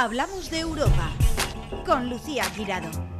Hablamos 0.00 0.48
de 0.48 0.60
Europa 0.60 1.10
con 1.84 2.08
Lucía 2.08 2.44
Girado. 2.44 3.17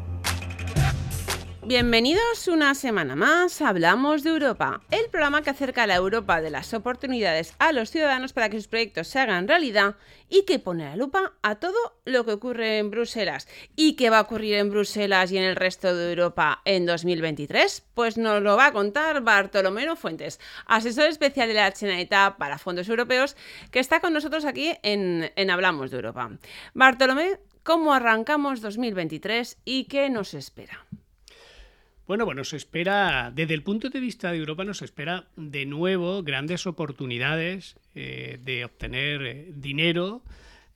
Bienvenidos 1.64 2.46
una 2.46 2.74
semana 2.74 3.16
más 3.16 3.60
a 3.60 3.68
Hablamos 3.68 4.22
de 4.22 4.30
Europa, 4.30 4.80
el 4.92 5.10
programa 5.10 5.42
que 5.42 5.50
acerca 5.50 5.82
a 5.82 5.86
la 5.88 5.96
Europa 5.96 6.40
de 6.40 6.50
las 6.50 6.72
oportunidades 6.72 7.52
a 7.58 7.72
los 7.72 7.90
ciudadanos 7.90 8.32
para 8.32 8.48
que 8.48 8.56
sus 8.56 8.68
proyectos 8.68 9.08
se 9.08 9.18
hagan 9.18 9.48
realidad 9.48 9.96
y 10.30 10.44
que 10.44 10.60
pone 10.60 10.84
la 10.84 10.96
lupa 10.96 11.34
a 11.42 11.56
todo 11.56 11.76
lo 12.04 12.24
que 12.24 12.32
ocurre 12.32 12.78
en 12.78 12.90
Bruselas. 12.90 13.48
¿Y 13.74 13.96
qué 13.96 14.08
va 14.08 14.18
a 14.18 14.22
ocurrir 14.22 14.54
en 14.54 14.70
Bruselas 14.70 15.32
y 15.32 15.36
en 15.36 15.44
el 15.44 15.56
resto 15.56 15.94
de 15.94 16.10
Europa 16.10 16.62
en 16.64 16.86
2023? 16.86 17.86
Pues 17.92 18.16
nos 18.16 18.40
lo 18.40 18.56
va 18.56 18.66
a 18.66 18.72
contar 18.72 19.20
Bartolomé 19.22 19.94
Fuentes, 19.96 20.40
asesor 20.64 21.08
especial 21.08 21.48
de 21.48 21.54
la 21.54 21.72
Generalitat 21.72 22.38
para 22.38 22.58
fondos 22.58 22.88
europeos, 22.88 23.36
que 23.72 23.80
está 23.80 24.00
con 24.00 24.12
nosotros 24.14 24.44
aquí 24.44 24.74
en, 24.82 25.32
en 25.34 25.50
Hablamos 25.50 25.90
de 25.90 25.96
Europa. 25.96 26.30
Bartolomé, 26.72 27.40
¿cómo 27.64 27.92
arrancamos 27.92 28.62
2023 28.62 29.58
y 29.64 29.84
qué 29.84 30.08
nos 30.08 30.34
espera? 30.34 30.86
Bueno, 32.08 32.24
bueno, 32.24 32.42
se 32.42 32.56
espera, 32.56 33.30
desde 33.34 33.52
el 33.52 33.62
punto 33.62 33.90
de 33.90 34.00
vista 34.00 34.32
de 34.32 34.38
Europa, 34.38 34.64
nos 34.64 34.80
espera 34.80 35.28
de 35.36 35.66
nuevo 35.66 36.22
grandes 36.22 36.66
oportunidades 36.66 37.76
eh, 37.94 38.40
de 38.42 38.64
obtener 38.64 39.22
eh, 39.26 39.52
dinero 39.54 40.22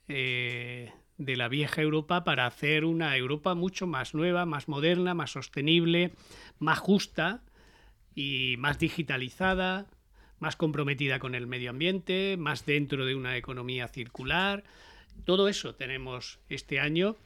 eh, 0.09 0.93
de 1.17 1.37
la 1.37 1.49
vieja 1.49 1.81
Europa 1.81 2.23
para 2.23 2.45
hacer 2.45 2.85
una 2.85 3.17
Europa 3.17 3.55
mucho 3.55 3.87
más 3.87 4.13
nueva, 4.13 4.45
más 4.45 4.69
moderna, 4.69 5.15
más 5.15 5.31
sostenible, 5.31 6.13
más 6.59 6.79
justa 6.79 7.41
y 8.15 8.57
más 8.59 8.79
digitalizada, 8.79 9.87
más 10.39 10.57
comprometida 10.57 11.19
con 11.19 11.35
el 11.35 11.47
medio 11.47 11.71
ambiente, 11.71 12.37
más 12.39 12.67
dentro 12.67 13.07
de 13.07 13.15
una 13.15 13.39
economía 13.39 13.89
circular. 13.89 14.65
Todo 15.25 15.49
eso 15.49 15.75
tenemos 15.77 16.41
este 16.51 16.79
año 16.79 17.17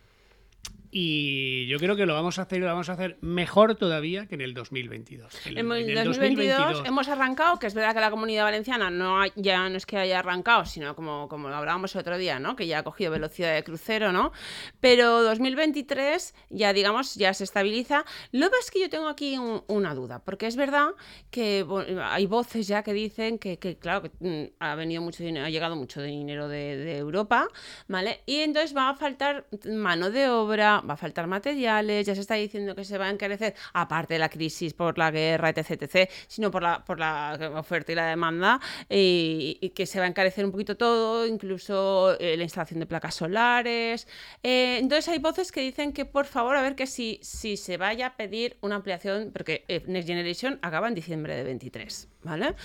y 0.98 1.66
yo 1.66 1.78
creo 1.78 1.94
que 1.94 2.06
lo 2.06 2.14
vamos 2.14 2.38
a 2.38 2.42
hacer 2.42 2.58
lo 2.58 2.64
vamos 2.64 2.88
a 2.88 2.94
hacer 2.94 3.18
mejor 3.20 3.74
todavía 3.74 4.24
que 4.24 4.34
en 4.34 4.40
el 4.40 4.54
2022. 4.54 5.46
En, 5.46 5.58
el 5.58 6.04
2022, 6.04 6.84
hemos 6.86 7.08
arrancado, 7.08 7.58
que 7.58 7.66
es 7.66 7.74
verdad 7.74 7.92
que 7.92 8.00
la 8.00 8.10
comunidad 8.10 8.44
valenciana 8.44 8.88
no 8.88 9.22
ya 9.34 9.68
no 9.68 9.76
es 9.76 9.84
que 9.84 9.98
haya 9.98 10.20
arrancado, 10.20 10.64
sino 10.64 10.96
como, 10.96 11.28
como 11.28 11.50
lo 11.50 11.56
hablábamos 11.56 11.94
el 11.94 12.00
otro 12.00 12.16
día, 12.16 12.38
¿no? 12.38 12.56
que 12.56 12.66
ya 12.66 12.78
ha 12.78 12.82
cogido 12.82 13.10
velocidad 13.10 13.54
de 13.54 13.62
crucero, 13.62 14.10
¿no? 14.10 14.32
Pero 14.80 15.22
2023 15.22 16.34
ya, 16.48 16.72
digamos, 16.72 17.14
ya 17.16 17.34
se 17.34 17.44
estabiliza. 17.44 18.06
Lo 18.32 18.48
que 18.48 18.56
es 18.58 18.70
que 18.70 18.80
yo 18.80 18.88
tengo 18.88 19.08
aquí 19.08 19.36
una 19.66 19.94
duda, 19.94 20.24
porque 20.24 20.46
es 20.46 20.56
verdad 20.56 20.92
que 21.30 21.66
hay 22.04 22.24
voces 22.24 22.68
ya 22.68 22.82
que 22.82 22.94
dicen 22.94 23.38
que, 23.38 23.58
claro, 23.78 24.00
que 24.00 24.12
mm, 24.20 24.54
ha 24.60 24.74
venido 24.76 25.02
mucho 25.02 25.22
dinero, 25.22 25.44
ha 25.44 25.50
llegado 25.50 25.76
mucho 25.76 26.00
dinero 26.00 26.48
de, 26.48 26.78
de 26.78 26.96
Europa, 26.96 27.48
¿vale? 27.86 28.22
Y 28.24 28.36
entonces 28.36 28.74
va 28.74 28.88
a 28.88 28.94
faltar 28.94 29.46
mano 29.66 30.10
de 30.10 30.30
obra, 30.30 30.80
va 30.86 30.94
a 30.94 30.96
faltar 30.96 31.26
materiales, 31.26 32.06
ya 32.06 32.14
se 32.14 32.20
está 32.20 32.34
diciendo 32.34 32.74
que 32.74 32.84
se 32.84 32.98
va 32.98 33.06
a 33.06 33.10
encarecer, 33.10 33.54
aparte 33.72 34.14
de 34.14 34.20
la 34.20 34.28
crisis 34.28 34.74
por 34.74 34.98
la 34.98 35.10
guerra, 35.10 35.50
etc., 35.50 35.82
etc., 35.82 36.10
sino 36.28 36.50
por 36.50 36.62
la, 36.62 36.84
por 36.84 36.98
la 36.98 37.52
oferta 37.56 37.92
y 37.92 37.94
la 37.94 38.06
demanda, 38.06 38.60
y, 38.88 39.72
que 39.74 39.86
se 39.86 39.98
va 39.98 40.06
a 40.06 40.08
encarecer 40.08 40.44
un 40.44 40.52
poquito 40.52 40.76
todo, 40.76 41.26
incluso 41.26 42.16
eh, 42.18 42.36
la 42.36 42.44
instalación 42.44 42.80
de 42.80 42.86
placas 42.86 43.14
solares. 43.14 44.06
Eh, 44.42 44.78
entonces 44.80 45.08
hay 45.08 45.18
voces 45.18 45.52
que 45.52 45.60
dicen 45.60 45.92
que 45.92 46.04
por 46.04 46.26
favor, 46.26 46.56
a 46.56 46.62
ver 46.62 46.76
que 46.76 46.86
si, 46.86 47.18
si 47.22 47.56
se 47.56 47.76
vaya 47.76 48.06
a 48.08 48.16
pedir 48.16 48.56
una 48.60 48.76
ampliación, 48.76 49.30
porque 49.32 49.64
eh, 49.68 49.82
Next 49.86 50.08
Generation 50.08 50.58
acaba 50.62 50.88
en 50.88 50.94
diciembre 50.94 51.36
de 51.36 51.44
23. 51.44 52.08
¿Vale? 52.22 52.56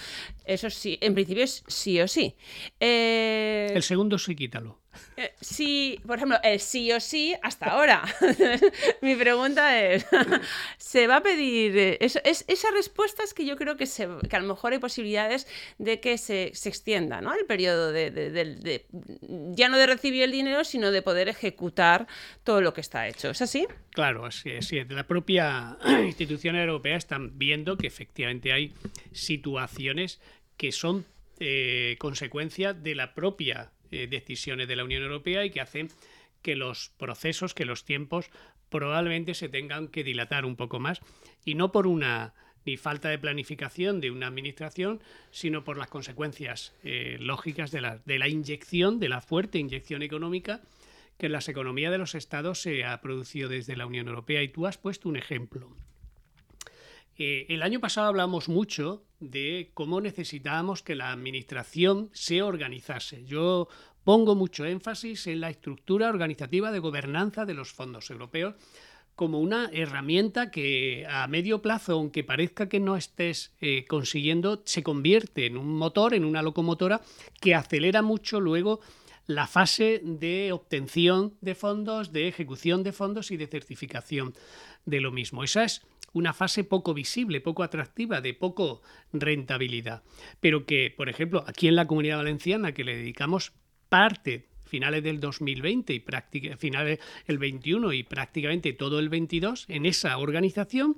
Eso 0.43 0.71
sí, 0.71 0.97
en 1.01 1.13
principio 1.13 1.43
es 1.43 1.63
sí 1.67 2.01
o 2.01 2.07
sí. 2.07 2.35
El 2.79 3.83
segundo 3.83 4.17
sí, 4.17 4.35
quítalo. 4.35 4.80
Eh, 5.17 5.33
sí, 5.39 5.99
por 6.05 6.17
ejemplo, 6.17 6.37
el 6.43 6.59
sí 6.59 6.91
o 6.91 6.99
sí 6.99 7.35
hasta 7.41 7.67
ahora. 7.67 8.03
Mi 9.01 9.15
pregunta 9.15 9.79
es, 9.79 10.05
¿se 10.77 11.07
va 11.07 11.17
a 11.17 11.23
pedir 11.23 11.77
eh, 11.77 11.97
es, 12.01 12.45
esa 12.47 12.71
respuesta 12.71 13.23
es 13.23 13.33
que 13.33 13.45
yo 13.45 13.55
creo 13.55 13.77
que, 13.77 13.85
se, 13.85 14.07
que 14.29 14.35
a 14.35 14.39
lo 14.39 14.47
mejor 14.47 14.73
hay 14.73 14.79
posibilidades 14.79 15.47
de 15.77 15.99
que 15.99 16.17
se, 16.17 16.47
extienda 16.47 17.21
¿no? 17.21 17.33
el 17.33 17.45
periodo 17.45 17.91
de, 17.91 18.85
ya 19.53 19.69
no 19.69 19.77
de 19.77 19.87
recibir 19.87 20.23
el 20.23 20.31
dinero, 20.31 20.63
sino 20.63 20.91
de 20.91 21.01
poder 21.01 21.27
ejecutar 21.27 22.07
todo 22.43 22.61
lo 22.61 22.73
que 22.73 22.81
está 22.81 23.07
hecho. 23.07 23.29
¿Es 23.29 23.41
así? 23.41 23.67
Claro, 23.91 24.25
así 24.25 24.49
es. 24.49 24.71
La 24.89 25.07
propia 25.07 25.77
institución 26.05 26.55
europea 26.55 26.95
están 26.95 27.37
viendo 27.37 27.77
que 27.77 27.87
efectivamente 27.87 28.53
hay 28.53 28.73
situaciones 29.11 30.19
que 30.57 30.71
son 30.71 31.05
eh, 31.39 31.95
consecuencia 31.99 32.73
de 32.73 32.95
la 32.95 33.13
propia 33.15 33.71
eh, 33.91 34.07
decisiones 34.07 34.67
de 34.67 34.75
la 34.75 34.83
Unión 34.83 35.03
Europea 35.03 35.45
y 35.45 35.51
que 35.51 35.61
hacen 35.61 35.89
que 36.41 36.55
los 36.55 36.89
procesos, 36.97 37.53
que 37.53 37.65
los 37.65 37.85
tiempos 37.85 38.29
probablemente 38.69 39.33
se 39.33 39.49
tengan 39.49 39.87
que 39.87 40.03
dilatar 40.03 40.45
un 40.45 40.55
poco 40.55 40.79
más 40.79 41.01
y 41.45 41.55
no 41.55 41.71
por 41.71 41.87
una 41.87 42.33
ni 42.65 42.77
falta 42.77 43.09
de 43.09 43.17
planificación 43.17 44.01
de 44.01 44.11
una 44.11 44.27
administración, 44.27 45.01
sino 45.31 45.63
por 45.63 45.77
las 45.77 45.87
consecuencias 45.87 46.73
eh, 46.83 47.17
lógicas 47.19 47.71
de 47.71 47.81
la, 47.81 47.97
de 48.05 48.19
la 48.19 48.27
inyección, 48.27 48.99
de 48.99 49.09
la 49.09 49.21
fuerte 49.21 49.57
inyección 49.57 50.03
económica 50.03 50.61
que 51.17 51.27
en 51.27 51.33
las 51.33 51.49
economías 51.49 51.91
de 51.91 51.97
los 51.97 52.15
estados 52.15 52.61
se 52.61 52.83
ha 52.83 52.99
producido 53.01 53.49
desde 53.49 53.75
la 53.75 53.85
Unión 53.85 54.07
Europea. 54.07 54.41
Y 54.41 54.49
tú 54.49 54.65
has 54.65 54.77
puesto 54.77 55.07
un 55.07 55.17
ejemplo. 55.17 55.75
Eh, 57.23 57.45
el 57.53 57.61
año 57.61 57.79
pasado 57.79 58.07
hablamos 58.07 58.49
mucho 58.49 59.03
de 59.19 59.69
cómo 59.75 60.01
necesitábamos 60.01 60.81
que 60.81 60.95
la 60.95 61.11
administración 61.11 62.09
se 62.13 62.41
organizase. 62.41 63.23
Yo 63.25 63.67
pongo 64.03 64.33
mucho 64.33 64.65
énfasis 64.65 65.27
en 65.27 65.39
la 65.39 65.51
estructura 65.51 66.09
organizativa 66.09 66.71
de 66.71 66.79
gobernanza 66.79 67.45
de 67.45 67.53
los 67.53 67.73
fondos 67.73 68.09
europeos 68.09 68.55
como 69.13 69.39
una 69.39 69.69
herramienta 69.71 70.49
que 70.49 71.05
a 71.07 71.27
medio 71.27 71.61
plazo, 71.61 71.93
aunque 71.93 72.23
parezca 72.23 72.67
que 72.67 72.79
no 72.79 72.95
estés 72.95 73.53
eh, 73.61 73.85
consiguiendo, 73.87 74.63
se 74.65 74.81
convierte 74.81 75.45
en 75.45 75.57
un 75.57 75.77
motor, 75.77 76.15
en 76.15 76.25
una 76.25 76.41
locomotora 76.41 77.01
que 77.39 77.53
acelera 77.53 78.01
mucho 78.01 78.39
luego 78.39 78.79
la 79.27 79.45
fase 79.45 80.01
de 80.03 80.51
obtención 80.51 81.35
de 81.39 81.53
fondos, 81.53 82.11
de 82.11 82.27
ejecución 82.27 82.81
de 82.81 82.93
fondos 82.93 83.29
y 83.29 83.37
de 83.37 83.45
certificación 83.45 84.33
de 84.87 85.01
lo 85.01 85.11
mismo. 85.11 85.43
Esa 85.43 85.65
es 85.65 85.83
una 86.13 86.33
fase 86.33 86.63
poco 86.63 86.93
visible, 86.93 87.41
poco 87.41 87.63
atractiva, 87.63 88.21
de 88.21 88.33
poco 88.33 88.81
rentabilidad. 89.13 90.03
Pero 90.39 90.65
que, 90.65 90.93
por 90.95 91.09
ejemplo, 91.09 91.43
aquí 91.47 91.67
en 91.67 91.75
la 91.75 91.87
comunidad 91.87 92.17
valenciana, 92.17 92.73
que 92.73 92.83
le 92.83 92.95
dedicamos 92.95 93.53
parte 93.89 94.47
finales 94.65 95.03
del 95.03 95.19
2020 95.19 95.93
y 95.93 96.03
finales 96.57 96.99
del 97.27 97.37
21 97.37 97.91
y 97.91 98.03
prácticamente 98.03 98.71
todo 98.71 98.99
el 98.99 99.09
22 99.09 99.65
en 99.67 99.85
esa 99.85 100.17
organización, 100.17 100.97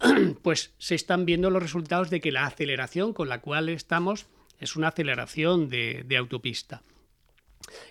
pues 0.42 0.74
se 0.78 0.94
están 0.94 1.24
viendo 1.24 1.48
los 1.48 1.62
resultados 1.62 2.10
de 2.10 2.20
que 2.20 2.32
la 2.32 2.44
aceleración 2.44 3.14
con 3.14 3.30
la 3.30 3.40
cual 3.40 3.70
estamos 3.70 4.26
es 4.60 4.76
una 4.76 4.88
aceleración 4.88 5.68
de 5.70 6.16
autopista. 6.18 6.82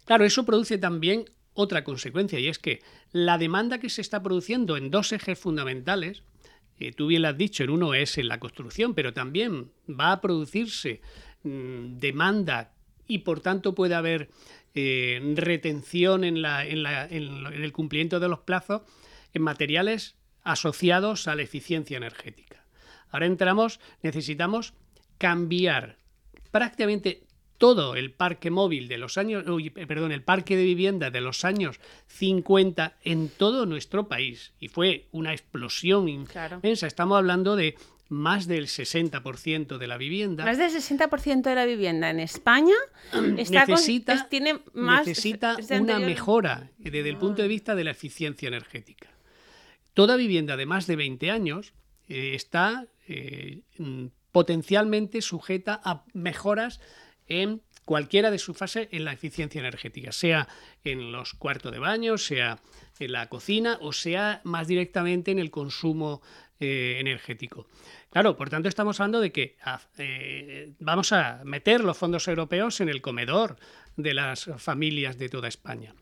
Claro, 0.06 0.24
eso 0.24 0.46
produce 0.46 0.78
también 0.78 1.26
otra 1.54 1.84
consecuencia 1.84 2.40
y 2.40 2.48
es 2.48 2.60
que 2.60 2.82
la 3.12 3.38
demanda 3.38 3.80
que 3.80 3.90
se 3.90 4.02
está 4.02 4.22
produciendo 4.24 4.78
en 4.78 4.92
dos 4.92 5.12
ejes 5.12 5.40
fundamentales, 5.40 6.24
eh, 6.80 6.92
tú 6.92 7.08
bien 7.08 7.22
lo 7.22 7.30
has 7.30 7.38
dicho, 7.38 7.64
en 7.64 7.70
uno 7.70 7.94
es 7.94 8.18
en 8.18 8.28
la 8.28 8.40
construcción, 8.40 8.94
pero 8.94 9.14
también 9.14 9.72
va 9.90 10.12
a 10.12 10.22
producirse 10.22 11.02
mm, 11.44 11.98
demanda 11.98 12.74
y 13.08 13.20
por 13.20 13.42
tanto 13.42 13.76
puede 13.76 13.96
haber 13.96 14.30
eh, 14.76 15.22
retención 15.36 16.24
en, 16.24 16.38
en, 16.38 16.86
el 16.86 17.72
cumplimiento 17.72 18.20
de 18.20 18.30
los 18.30 18.40
plazos 18.40 18.82
en 19.34 19.42
materiales 19.42 20.16
asociados 20.44 21.28
a 21.28 21.36
la 21.36 21.44
eficiencia 21.44 21.98
energética. 21.98 22.66
Ahora 23.10 23.28
entramos, 23.28 23.80
necesitamos 24.02 24.74
cambiar 25.18 25.98
prácticamente 26.52 27.24
todo 27.64 27.96
el 27.96 28.12
parque 28.12 28.52
móvil 28.52 28.90
de 28.90 28.98
los 28.98 29.18
años, 29.18 29.46
perdón, 29.88 30.12
el 30.12 30.22
parque 30.22 30.58
de 30.58 30.66
vivienda 30.66 31.12
de 31.12 31.22
los 31.22 31.46
años 31.46 31.80
50 32.08 32.98
en 33.06 33.30
todo 33.30 33.66
nuestro 33.66 34.10
país. 34.10 34.52
Y 34.60 34.68
fue 34.68 35.08
una 35.14 35.32
explosión 35.32 36.10
inmensa. 36.10 36.88
Estamos 36.88 37.18
hablando 37.18 37.56
de 37.56 37.78
más 38.10 38.48
del 38.48 38.68
60% 38.68 39.78
de 39.78 39.88
la 39.88 39.96
vivienda. 39.96 40.44
Más 40.44 40.58
del 40.58 40.72
60% 40.72 41.44
de 41.44 41.56
la 41.56 41.64
vivienda 41.64 42.10
en 42.10 42.20
España 42.20 42.76
necesita, 43.14 44.28
tiene 44.28 44.60
más, 44.74 45.08
necesita 45.08 45.56
una 45.80 46.00
mejora 46.00 46.70
desde 46.78 47.08
el 47.08 47.16
punto 47.16 47.44
de 47.44 47.48
vista 47.48 47.76
de 47.76 47.86
la 47.86 47.92
eficiencia 47.92 48.50
energética. 48.50 49.08
Toda 49.94 50.18
vivienda 50.18 50.58
de 50.58 50.66
más 50.66 50.86
de 50.86 50.98
20 50.98 51.32
años 51.32 51.72
eh, 52.10 52.36
está 52.36 52.88
eh, 53.08 53.62
potencialmente 54.34 55.22
sujeta 55.22 55.80
a 55.82 56.04
mejoras 56.12 56.82
en 57.28 57.62
cualquiera 57.86 58.32
de 58.32 58.40
sus 58.40 58.58
fases 58.58 58.88
en 58.92 59.06
la 59.06 59.14
eficiencia 59.14 59.60
energética, 59.60 60.12
sea 60.12 60.48
en 60.84 61.12
los 61.12 61.34
cuartos 61.34 61.72
de 61.72 61.80
baño, 61.80 62.18
sea 62.18 62.60
en 63.00 63.12
la 63.12 63.28
cocina 63.28 63.78
o 63.82 63.92
sea 63.92 64.42
más 64.44 64.68
directamente 64.68 65.32
en 65.32 65.40
el 65.40 65.52
consumo 65.52 66.22
eh, 66.60 66.98
energético. 67.00 67.68
Claro, 68.10 68.38
por 68.38 68.50
tanto 68.50 68.70
estamos 68.70 69.00
hablando 69.00 69.20
de 69.20 69.32
que 69.32 69.58
ah, 69.64 69.82
eh, 69.98 70.74
vamos 70.80 71.12
a 71.12 71.42
meter 71.44 71.84
los 71.84 71.98
fondos 71.98 72.28
europeos 72.28 72.80
en 72.80 72.90
el 72.90 73.02
comedor 73.02 73.58
de 73.98 74.14
las 74.14 74.50
familias 74.58 75.18
de 75.18 75.30
toda 75.30 75.48
España. 75.48 75.94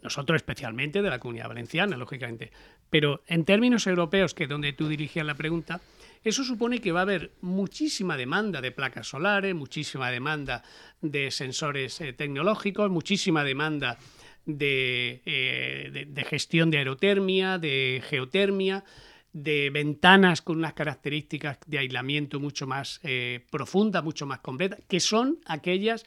nosotros 0.00 0.36
especialmente 0.36 1.02
de 1.02 1.10
la 1.10 1.18
comunidad 1.18 1.48
valenciana, 1.48 1.96
lógicamente. 1.96 2.52
Pero 2.88 3.22
en 3.26 3.44
términos 3.44 3.86
europeos, 3.86 4.32
que 4.32 4.44
es 4.44 4.48
donde 4.48 4.72
tú 4.72 4.88
dirigías 4.88 5.26
la 5.26 5.34
pregunta, 5.34 5.80
eso 6.24 6.44
supone 6.44 6.80
que 6.80 6.92
va 6.92 7.00
a 7.00 7.02
haber 7.02 7.32
muchísima 7.40 8.16
demanda 8.16 8.60
de 8.60 8.70
placas 8.70 9.08
solares, 9.08 9.54
muchísima 9.54 10.10
demanda 10.10 10.62
de 11.00 11.30
sensores 11.30 12.00
eh, 12.00 12.12
tecnológicos, 12.12 12.90
muchísima 12.90 13.42
demanda 13.42 13.98
eh, 14.46 16.06
de, 16.08 16.24
gestión 16.24 16.70
de 16.70 16.78
aerotermia, 16.78 17.58
de 17.58 18.02
geotermia, 18.08 18.84
de 19.32 19.70
ventanas 19.70 20.42
con 20.42 20.58
unas 20.58 20.74
características 20.74 21.58
de 21.66 21.78
aislamiento 21.78 22.38
mucho 22.38 22.66
más 22.66 23.00
eh, 23.02 23.44
profundas, 23.50 24.04
mucho 24.04 24.26
más 24.26 24.40
completas, 24.40 24.80
que 24.88 25.00
son 25.00 25.38
aquellas 25.46 26.04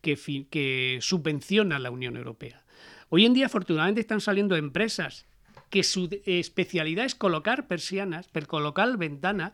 que, 0.00 0.16
que 0.50 0.98
subvenciona 1.00 1.78
la 1.78 1.90
Unión 1.90 2.16
Europea. 2.16 2.64
Hoy 3.08 3.24
en 3.24 3.34
día, 3.34 3.46
afortunadamente, 3.46 4.00
están 4.00 4.20
saliendo 4.20 4.56
empresas 4.56 5.26
que 5.70 5.82
su 5.82 6.08
especialidad 6.24 7.04
es 7.04 7.14
colocar 7.14 7.66
persianas, 7.66 8.28
per 8.28 8.46
colocar 8.46 8.96
ventanas 8.96 9.52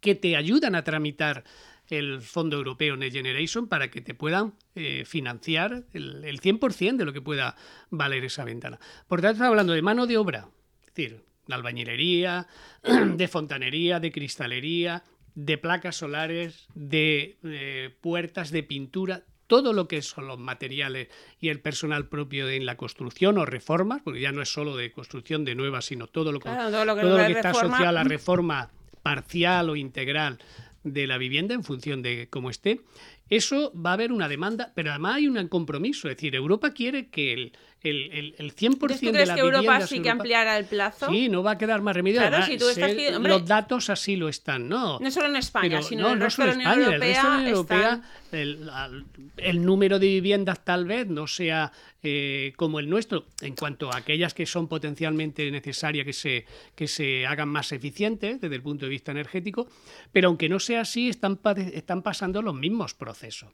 que 0.00 0.14
te 0.14 0.36
ayudan 0.36 0.74
a 0.74 0.84
tramitar 0.84 1.44
el 1.88 2.20
Fondo 2.20 2.56
Europeo 2.56 2.96
Next 2.96 3.16
Generation 3.16 3.68
para 3.68 3.90
que 3.90 4.00
te 4.00 4.14
puedan 4.14 4.54
eh, 4.74 5.04
financiar 5.04 5.84
el, 5.92 6.24
el 6.24 6.40
100% 6.40 6.96
de 6.96 7.04
lo 7.04 7.12
que 7.12 7.20
pueda 7.20 7.56
valer 7.90 8.24
esa 8.24 8.44
ventana. 8.44 8.78
Por 9.06 9.20
tanto, 9.20 9.34
estamos 9.34 9.50
hablando 9.50 9.72
de 9.72 9.82
mano 9.82 10.06
de 10.06 10.16
obra, 10.16 10.48
es 10.80 10.94
decir, 10.94 11.24
de 11.46 11.54
albañilería, 11.54 12.48
de 12.82 13.28
fontanería, 13.28 14.00
de 14.00 14.12
cristalería, 14.12 15.04
de 15.34 15.58
placas 15.58 15.96
solares, 15.96 16.66
de 16.74 17.38
eh, 17.44 17.94
puertas, 18.00 18.50
de 18.50 18.62
pintura, 18.62 19.24
todo 19.46 19.72
lo 19.72 19.88
que 19.88 20.02
son 20.02 20.26
los 20.26 20.38
materiales 20.38 21.08
y 21.40 21.48
el 21.48 21.60
personal 21.60 22.08
propio 22.08 22.48
en 22.48 22.66
la 22.66 22.76
construcción 22.76 23.38
o 23.38 23.46
reformas, 23.46 24.02
porque 24.02 24.20
ya 24.20 24.32
no 24.32 24.42
es 24.42 24.48
solo 24.48 24.76
de 24.76 24.92
construcción 24.92 25.44
de 25.44 25.54
nuevas, 25.54 25.84
sino 25.86 26.06
todo 26.06 26.32
lo, 26.32 26.40
todo 26.40 26.84
lo 26.84 26.94
que, 26.96 27.32
está 27.32 27.50
asociado 27.50 27.88
a 27.88 27.92
la 27.92 28.04
reforma 28.04 28.70
parcial 29.02 29.70
o 29.70 29.76
integral 29.76 30.38
de 30.82 31.06
la 31.06 31.18
vivienda 31.18 31.54
en 31.54 31.64
función 31.64 32.02
de 32.02 32.28
cómo 32.30 32.50
esté, 32.50 32.80
eso 33.28 33.72
va 33.74 33.90
a 33.90 33.94
haber 33.94 34.12
una 34.12 34.28
demanda, 34.28 34.72
pero 34.74 34.90
además 34.90 35.16
hay 35.16 35.28
un 35.28 35.48
compromiso. 35.48 36.08
Es 36.08 36.16
decir, 36.16 36.34
Europa 36.34 36.70
quiere 36.70 37.08
que 37.08 37.32
el, 37.32 37.52
el, 37.90 38.34
el, 38.38 38.54
100% 38.54 38.78
¿Tú 38.78 38.86
crees 38.86 39.28
de 39.28 39.34
que 39.34 39.40
Europa 39.40 39.86
sí 39.86 40.00
que 40.00 40.10
ampliará 40.10 40.58
el 40.58 40.64
plazo? 40.64 41.08
Sí, 41.08 41.28
no 41.28 41.42
va 41.42 41.52
a 41.52 41.58
quedar 41.58 41.82
más 41.82 41.94
remedio. 41.94 42.20
Claro, 42.20 42.44
si 42.44 42.58
tú 42.58 42.68
estás... 42.68 42.92
los 43.20 43.46
datos 43.46 43.90
así 43.90 44.16
lo 44.16 44.28
están, 44.28 44.68
¿no? 44.68 44.98
No 44.98 45.10
solo 45.10 45.26
en 45.26 45.36
España, 45.36 45.82
sino 45.82 46.08
en 46.08 46.14
el 46.14 46.20
resto 46.20 46.42
de 46.42 46.48
la 46.48 46.74
Unión 46.74 46.82
Europea. 46.82 47.40
El, 47.40 47.48
Europea 47.48 48.02
el, 48.32 49.64
número 49.64 49.98
de 49.98 50.06
viviendas 50.06 50.64
tal 50.64 50.84
vez 50.86 51.06
no 51.06 51.26
sea 51.26 51.72
eh, 52.02 52.52
como 52.56 52.80
el 52.80 52.88
nuestro, 52.88 53.26
en 53.40 53.54
cuanto 53.54 53.92
a 53.92 53.98
aquellas 53.98 54.34
que 54.34 54.46
son 54.46 54.68
potencialmente 54.68 55.50
necesarias 55.50 56.04
que 56.04 56.12
se, 56.12 56.46
que 56.74 56.88
se 56.88 57.26
hagan 57.26 57.48
más 57.48 57.72
eficientes 57.72 58.40
desde 58.40 58.54
el 58.54 58.62
punto 58.62 58.86
de 58.86 58.90
vista 58.90 59.12
energético, 59.12 59.68
pero 60.12 60.28
aunque 60.28 60.48
no 60.48 60.60
sea 60.60 60.82
así, 60.82 61.08
están, 61.08 61.38
están 61.72 62.02
pasando 62.02 62.42
los 62.42 62.54
mismos 62.54 62.94
procesos. 62.94 63.50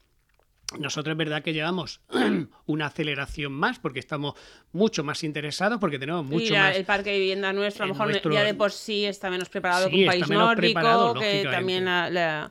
Nosotros 0.79 1.13
es 1.13 1.19
verdad 1.19 1.43
que 1.43 1.53
llevamos 1.53 2.01
una 2.67 2.87
aceleración 2.87 3.53
más 3.53 3.79
porque 3.79 3.99
estamos 3.99 4.35
mucho 4.73 5.05
más 5.05 5.25
interesados, 5.25 5.79
porque 5.79 5.99
tenemos 5.99 6.25
mucho 6.25 6.55
más... 6.55 6.77
El 6.77 6.85
parque 6.85 7.11
de 7.11 7.19
vivienda 7.19 7.53
nuestro, 7.53 7.85
a 7.85 7.87
lo 7.89 7.95
mejor 7.95 8.33
ya 8.33 8.45
de 8.45 8.55
por 8.55 8.73
sí 8.73 9.05
está 9.05 9.31
menos 9.31 9.49
preparado 9.49 9.89
que 9.89 9.97
un 9.97 10.07
país 10.07 10.29
nórdico, 10.29 11.15
que 11.15 11.45
también 11.51 11.85
la, 11.85 12.51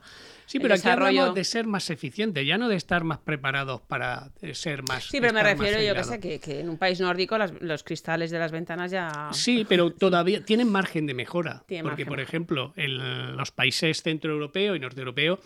Sí, 0.52 0.60
pero 0.60 0.74
aquí 0.74 0.86
hablamos 0.86 1.34
de 1.34 1.44
ser 1.44 1.66
más 1.66 1.88
eficientes, 1.88 2.46
ya 2.46 2.58
no 2.58 2.68
de 2.68 2.76
estar 2.76 3.04
más 3.04 3.18
preparados 3.18 3.80
para 3.80 4.30
ser 4.52 4.82
más. 4.82 5.04
Sí, 5.04 5.18
pero 5.18 5.32
me 5.32 5.42
refiero 5.42 5.80
yo 5.80 5.94
que 5.94 6.04
sé 6.04 6.20
que, 6.20 6.60
en 6.60 6.68
un 6.68 6.76
país 6.76 7.00
nórdico 7.00 7.38
los 7.38 7.82
cristales 7.82 8.30
de 8.30 8.38
las 8.38 8.52
ventanas 8.52 8.90
ya. 8.90 9.30
Sí, 9.32 9.64
pero 9.68 9.92
todavía 9.92 10.44
tienen 10.44 10.68
margen 10.70 11.06
de 11.06 11.14
mejora. 11.14 11.64
porque, 11.82 12.04
por 12.04 12.20
ejemplo, 12.20 12.74
en 12.76 13.34
los 13.34 13.50
países 13.50 14.02
centroeuropeos 14.02 14.76
y 14.76 14.80
norteeuropeos 14.80 15.38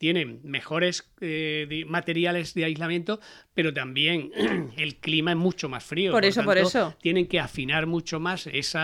tienen 0.00 0.40
mejores 0.44 1.12
eh, 1.20 1.84
materiales 1.86 2.54
de 2.54 2.64
aislamiento, 2.64 3.20
pero 3.60 3.74
también 3.74 4.32
el 4.78 4.96
clima 4.96 5.32
es 5.32 5.36
mucho 5.36 5.68
más 5.68 5.84
frío. 5.84 6.12
Por, 6.12 6.24
eso, 6.24 6.42
por 6.44 6.56
eso. 6.56 6.96
Tienen 7.02 7.26
que 7.26 7.38
afinar 7.38 7.86
mucho 7.86 8.18
más 8.18 8.46
ese 8.46 8.78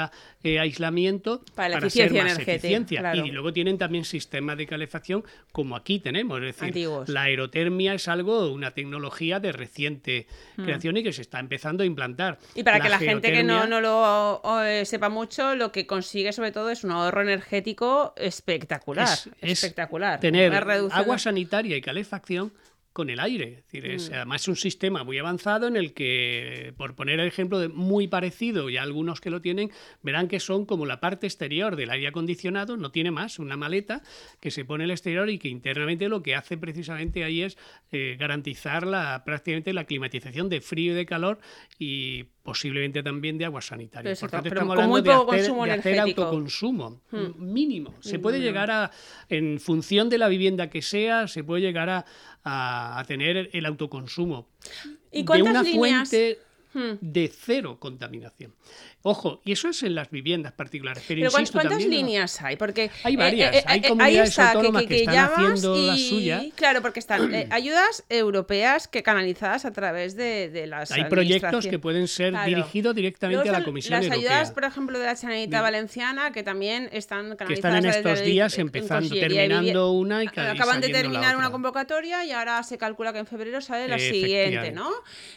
eh, 0.45 0.59
aislamiento 0.59 1.43
para, 1.55 1.71
la 1.71 1.79
eficiencia 1.79 2.21
ser 2.21 2.31
más 2.31 2.47
eficiencia. 2.47 3.17
Y 3.17 3.31
luego 3.31 3.55
tienen 3.55 3.79
también 3.79 4.05
sistemas 4.05 4.59
de 4.59 4.67
calefacción 4.67 5.25
como 5.51 5.77
aquí 5.77 5.99
tenemos. 5.99 6.43
Es 6.43 6.61
decir, 6.61 6.91
la 7.07 7.23
aerotermia 7.23 7.95
es 7.95 8.07
algo, 8.07 8.53
una 8.53 8.73
tecnología 8.73 9.41
de 9.41 9.53
reciente 9.53 10.27
mm. 10.59 10.65
creación 10.65 10.99
y 10.99 11.03
que 11.03 11.15
se 11.15 11.23
está 11.23 11.41
empezando 11.41 11.83
a 11.83 11.87
implantar. 11.87 12.39
Y 12.55 12.63
para 12.63 12.79
que 12.79 12.91
la 12.91 12.99
gente 12.99 13.33
que 13.33 13.43
no, 13.43 13.67
no 13.67 13.81
lo 13.81 14.43
sepa 14.85 15.09
mucho, 15.09 15.55
lo 15.55 15.73
que 15.73 15.87
consigue 15.87 16.35
sobre 16.35 16.53
todo 16.53 16.69
es 16.69 16.85
un 16.85 16.91
ahorro 16.91 17.23
energético 17.23 18.13
espectacular. 18.19 19.09
espectacular. 19.41 20.21
Tener 20.21 20.53
agua 20.93 21.19
sanitaria 21.19 21.79
y 21.79 21.81
calefacción 21.81 22.53
con 22.97 23.11
el 23.11 23.21
aire. 23.21 23.59
Es 23.59 23.65
decir, 23.65 23.87
es, 23.91 24.09
mm. 24.09 24.15
además 24.15 24.41
es 24.41 24.49
un 24.49 24.57
sistema 24.57 25.05
muy 25.05 25.19
avanzado 25.19 25.67
en 25.67 25.77
el 25.77 25.93
que, 25.93 26.73
por 26.79 26.95
poner 26.95 27.21
el 27.21 27.29
ejemplo 27.29 27.59
de 27.59 27.69
muy 27.69 28.09
parecido, 28.09 28.71
y 28.71 28.79
algunos 28.79 29.21
que 29.21 29.29
lo 29.29 29.43
tienen, 29.43 29.71
verán 30.01 30.29
que 30.29 30.41
son 30.41 30.65
como 30.65 30.87
la 30.87 30.99
parte 30.99 31.27
exterior 31.27 31.77
del 31.77 31.91
aire 31.91 32.09
acondicionado, 32.09 32.79
no 32.79 32.91
tiene 32.93 33.11
más, 33.11 33.39
una 33.39 33.59
maleta 33.59 34.03
que 34.41 34.51
se 34.51 34.65
pone 34.65 34.85
el 34.85 34.93
exterior 34.93 35.29
y 35.29 35.39
que 35.39 35.49
internamente 35.51 36.09
lo 36.09 36.23
que 36.23 36.35
hace 36.35 36.57
precisamente 36.57 37.23
ahí 37.23 37.43
es 37.43 37.59
eh, 37.93 38.17
garantizar 38.19 38.87
la, 38.87 39.25
prácticamente 39.27 39.75
la 39.75 39.85
climatización 39.85 40.49
de 40.49 40.63
frío 40.63 40.93
y 40.93 40.97
de 40.97 41.05
calor 41.05 41.39
y 41.79 42.25
posiblemente 42.47 43.03
también 43.03 43.37
de 43.37 43.45
agua 43.45 43.61
sanitaria. 43.61 44.15
Por 44.19 44.31
tanto, 44.31 44.49
estamos 44.49 44.79
hablando 44.79 45.03
de 45.03 45.37
hacer, 45.37 45.53
de 45.53 45.73
hacer 45.73 45.99
autoconsumo 45.99 47.03
hmm. 47.11 47.53
mínimo. 47.53 47.93
Se 48.01 48.21
puede 48.21 48.41
llegar 48.41 48.71
a, 48.71 48.91
en 49.29 49.59
función 49.59 50.09
de 50.09 50.17
la 50.17 50.29
vivienda 50.29 50.71
que 50.71 50.81
sea, 50.81 51.27
se 51.27 51.43
puede 51.43 51.61
llegar 51.61 51.91
a, 51.91 52.07
a, 52.47 53.03
tener 53.07 53.51
el 53.53 53.67
autoconsumo 53.67 54.49
¿Y 55.11 55.25
de 55.25 55.43
una 55.43 55.63
líneas? 55.63 56.09
fuente 56.09 56.39
hmm. 56.77 56.99
de 57.01 57.33
cero 57.35 57.79
contaminación. 57.81 58.55
Ojo, 59.09 59.41
y 59.45 59.53
eso 59.53 59.69
es 59.69 59.85
en 59.85 59.95
las 59.95 60.11
viviendas 60.11 60.53
particulares. 60.53 61.05
Pero, 61.07 61.31
¿cuántas 61.31 61.85
líneas 61.85 62.43
hay? 62.43 62.57
Porque 62.57 62.91
hay 63.05 63.15
eh, 63.15 63.17
varias. 63.17 63.55
Eh, 63.55 63.65
hay 63.65 63.79
eh, 63.79 63.89
comunidades 63.89 64.39
autónomas 64.39 64.85
que, 64.85 64.97
están 64.97 65.19
haciendo 65.19 65.77
y... 65.77 65.87
la 65.87 65.97
suya. 65.97 66.43
Claro, 66.57 66.83
porque 66.83 66.99
están 66.99 67.33
ayudas 67.53 68.05
europeas 68.09 68.89
que 68.89 69.05
canalizadas 69.05 69.65
a 69.65 69.73
través 69.73 70.17
de, 70.17 70.51
de 70.51 70.67
las. 70.67 70.91
Hay 70.91 71.05
proyectos 71.05 71.69
que 71.69 71.79
pueden 71.79 72.09
ser 72.09 72.35
dirigidos 72.45 72.97
directamente 72.97 73.49
a 73.49 73.53
la 73.53 73.65
Comisión 73.65 73.93
las 73.93 74.05
Europea. 74.07 74.25
Las 74.25 74.33
ayudas, 74.33 74.51
por 74.53 74.65
ejemplo, 74.65 74.99
de 74.99 75.07
la 75.07 75.17
Generalitat 75.17 75.63
Valenciana, 75.63 76.33
que 76.33 76.43
también 76.43 76.89
están 76.93 77.37
canalizadas. 77.37 77.49
Que 77.49 77.55
están 77.55 77.77
en 77.77 77.87
estos 77.87 78.27
días 78.27 78.59
empezando, 78.59 79.15
terminando 79.15 79.93
una 79.93 80.25
y 80.25 80.27
Acaban 80.27 80.81
de 80.81 80.89
terminar 80.89 81.37
una 81.37 81.51
convocatoria 81.51 82.25
y 82.25 82.33
ahora 82.33 82.63
se 82.63 82.77
calcula 82.77 83.13
que 83.13 83.21
en 83.21 83.27
febrero 83.27 83.61
sale 83.61 83.89
la 83.89 83.99
siguiente, 83.99 84.73
¿no? 84.73 84.91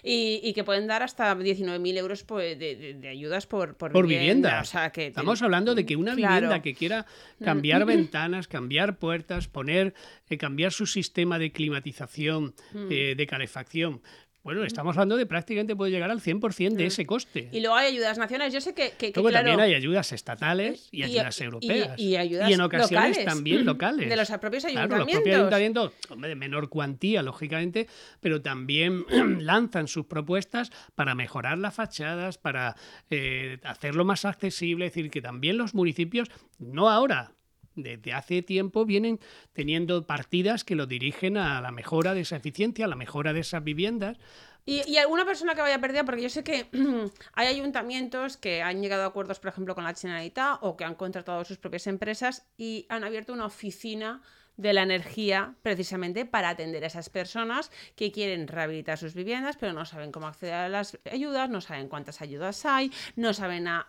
Y, 0.03 0.41
y, 0.43 0.53
que 0.53 0.63
pueden 0.63 0.87
dar 0.87 1.03
hasta 1.03 1.28
19.000 1.37 1.97
euros 1.97 2.23
pues, 2.23 2.57
de, 2.57 2.95
de 2.99 3.07
ayudas 3.07 3.47
por 3.47 3.75
por, 3.75 4.07
vivienda. 4.07 4.61
O 4.61 4.65
sea, 4.65 4.91
que 4.91 5.07
Estamos 5.07 5.41
hablando 5.41 5.75
de 5.75 5.85
que 5.85 5.95
una 5.95 6.15
vivienda 6.15 6.61
que 6.61 6.73
quiera 6.73 7.05
mm. 7.39 7.43
cambiar 7.43 7.85
ventanas, 7.85 8.47
cambiar 8.47 8.97
puertas, 8.97 9.47
poner, 9.47 9.93
eh, 10.29 10.37
cambiar 10.37 10.71
su 10.71 10.85
sistema 10.85 11.39
de 11.39 11.51
climatización, 11.51 12.53
mm. 12.73 12.87
eh, 12.91 13.15
de 13.15 13.27
calefacción, 13.27 14.01
bueno, 14.41 14.63
estamos 14.63 14.95
hablando 14.95 15.17
de 15.17 15.25
prácticamente 15.25 15.75
puede 15.75 15.91
llegar 15.91 16.09
al 16.09 16.21
100% 16.21 16.75
de 16.75 16.85
ese 16.85 17.05
coste. 17.05 17.49
Y 17.51 17.59
luego 17.59 17.75
hay 17.75 17.87
ayudas 17.87 18.17
nacionales. 18.17 18.53
Yo 18.53 18.61
sé 18.61 18.73
que. 18.73 18.91
que, 18.91 19.11
luego 19.13 19.31
también 19.31 19.59
hay 19.59 19.73
ayudas 19.73 20.13
estatales 20.13 20.87
y, 20.91 21.03
ayudas 21.03 21.41
europeas. 21.41 21.99
Y, 21.99 22.15
ayudas 22.15 22.49
y 22.49 22.53
en 22.53 22.61
ocasiones 22.61 23.17
locales, 23.17 23.25
también 23.25 23.65
locales. 23.65 24.09
De 24.09 24.15
los 24.15 24.29
propios 24.29 24.65
ayuntamientos. 24.65 24.87
Claro, 24.89 25.05
los 25.05 25.13
propios 25.13 25.35
ayuntamientos, 25.35 25.91
de 26.17 26.35
menor 26.35 26.69
cuantía, 26.69 27.21
lógicamente, 27.21 27.87
pero 28.21 28.41
también 28.41 29.05
lanzan 29.39 29.87
sus 29.87 30.05
propuestas 30.05 30.71
para 30.95 31.15
mejorar 31.15 31.57
las 31.57 31.73
fachadas, 31.73 32.37
para 32.37 32.75
eh, 33.09 33.59
hacerlo 33.63 34.05
más 34.05 34.23
accesible. 34.23 34.85
Es 34.85 34.93
decir, 34.93 35.11
que 35.11 35.21
también 35.21 35.57
los 35.57 35.75
municipios, 35.75 36.29
no 36.59 36.89
ahora, 36.89 37.33
desde 37.83 38.13
hace 38.13 38.41
tiempo 38.41 38.85
vienen 38.85 39.19
teniendo 39.53 40.05
partidas 40.05 40.63
que 40.63 40.75
lo 40.75 40.85
dirigen 40.85 41.37
a 41.37 41.61
la 41.61 41.71
mejora 41.71 42.13
de 42.13 42.21
esa 42.21 42.37
eficiencia, 42.37 42.85
a 42.85 42.87
la 42.87 42.95
mejora 42.95 43.33
de 43.33 43.41
esas 43.41 43.63
viviendas. 43.63 44.17
Y, 44.65 44.97
alguna 44.97 45.25
persona 45.25 45.55
que 45.55 45.61
vaya 45.61 45.81
perdida, 45.81 46.05
porque 46.05 46.21
yo 46.21 46.29
sé 46.29 46.43
que 46.43 46.67
hay 47.33 47.47
ayuntamientos 47.47 48.37
que 48.37 48.61
han 48.61 48.81
llegado 48.81 49.03
a 49.03 49.07
acuerdos, 49.07 49.39
por 49.39 49.49
ejemplo, 49.49 49.73
con 49.73 49.83
la 49.83 49.95
Generalitat 49.95 50.59
o 50.61 50.77
que 50.77 50.83
han 50.83 50.93
contratado 50.93 51.43
sus 51.43 51.57
propias 51.57 51.87
empresas 51.87 52.45
y 52.55 52.85
han 52.89 53.03
abierto 53.03 53.33
una 53.33 53.45
oficina 53.45 54.21
de 54.59 54.73
la 54.73 54.83
energía 54.83 55.55
precisamente 55.61 56.25
para 56.25 56.49
atender 56.49 56.83
a 56.83 56.87
esas 56.87 57.09
personas 57.09 57.71
que 57.95 58.11
quieren 58.11 58.45
rehabilitar 58.45 58.97
sus 58.97 59.13
viviendas, 59.13 59.55
pero 59.55 59.71
no 59.71 59.85
saben 59.85 60.11
cómo 60.11 60.27
acceder 60.27 60.53
a 60.53 60.69
las 60.69 60.99
ayudas, 61.09 61.49
no 61.49 61.61
saben 61.61 61.87
cuántas 61.87 62.21
ayudas 62.21 62.65
hay, 62.65 62.91
no 63.15 63.33
saben 63.33 63.67
a, 63.69 63.85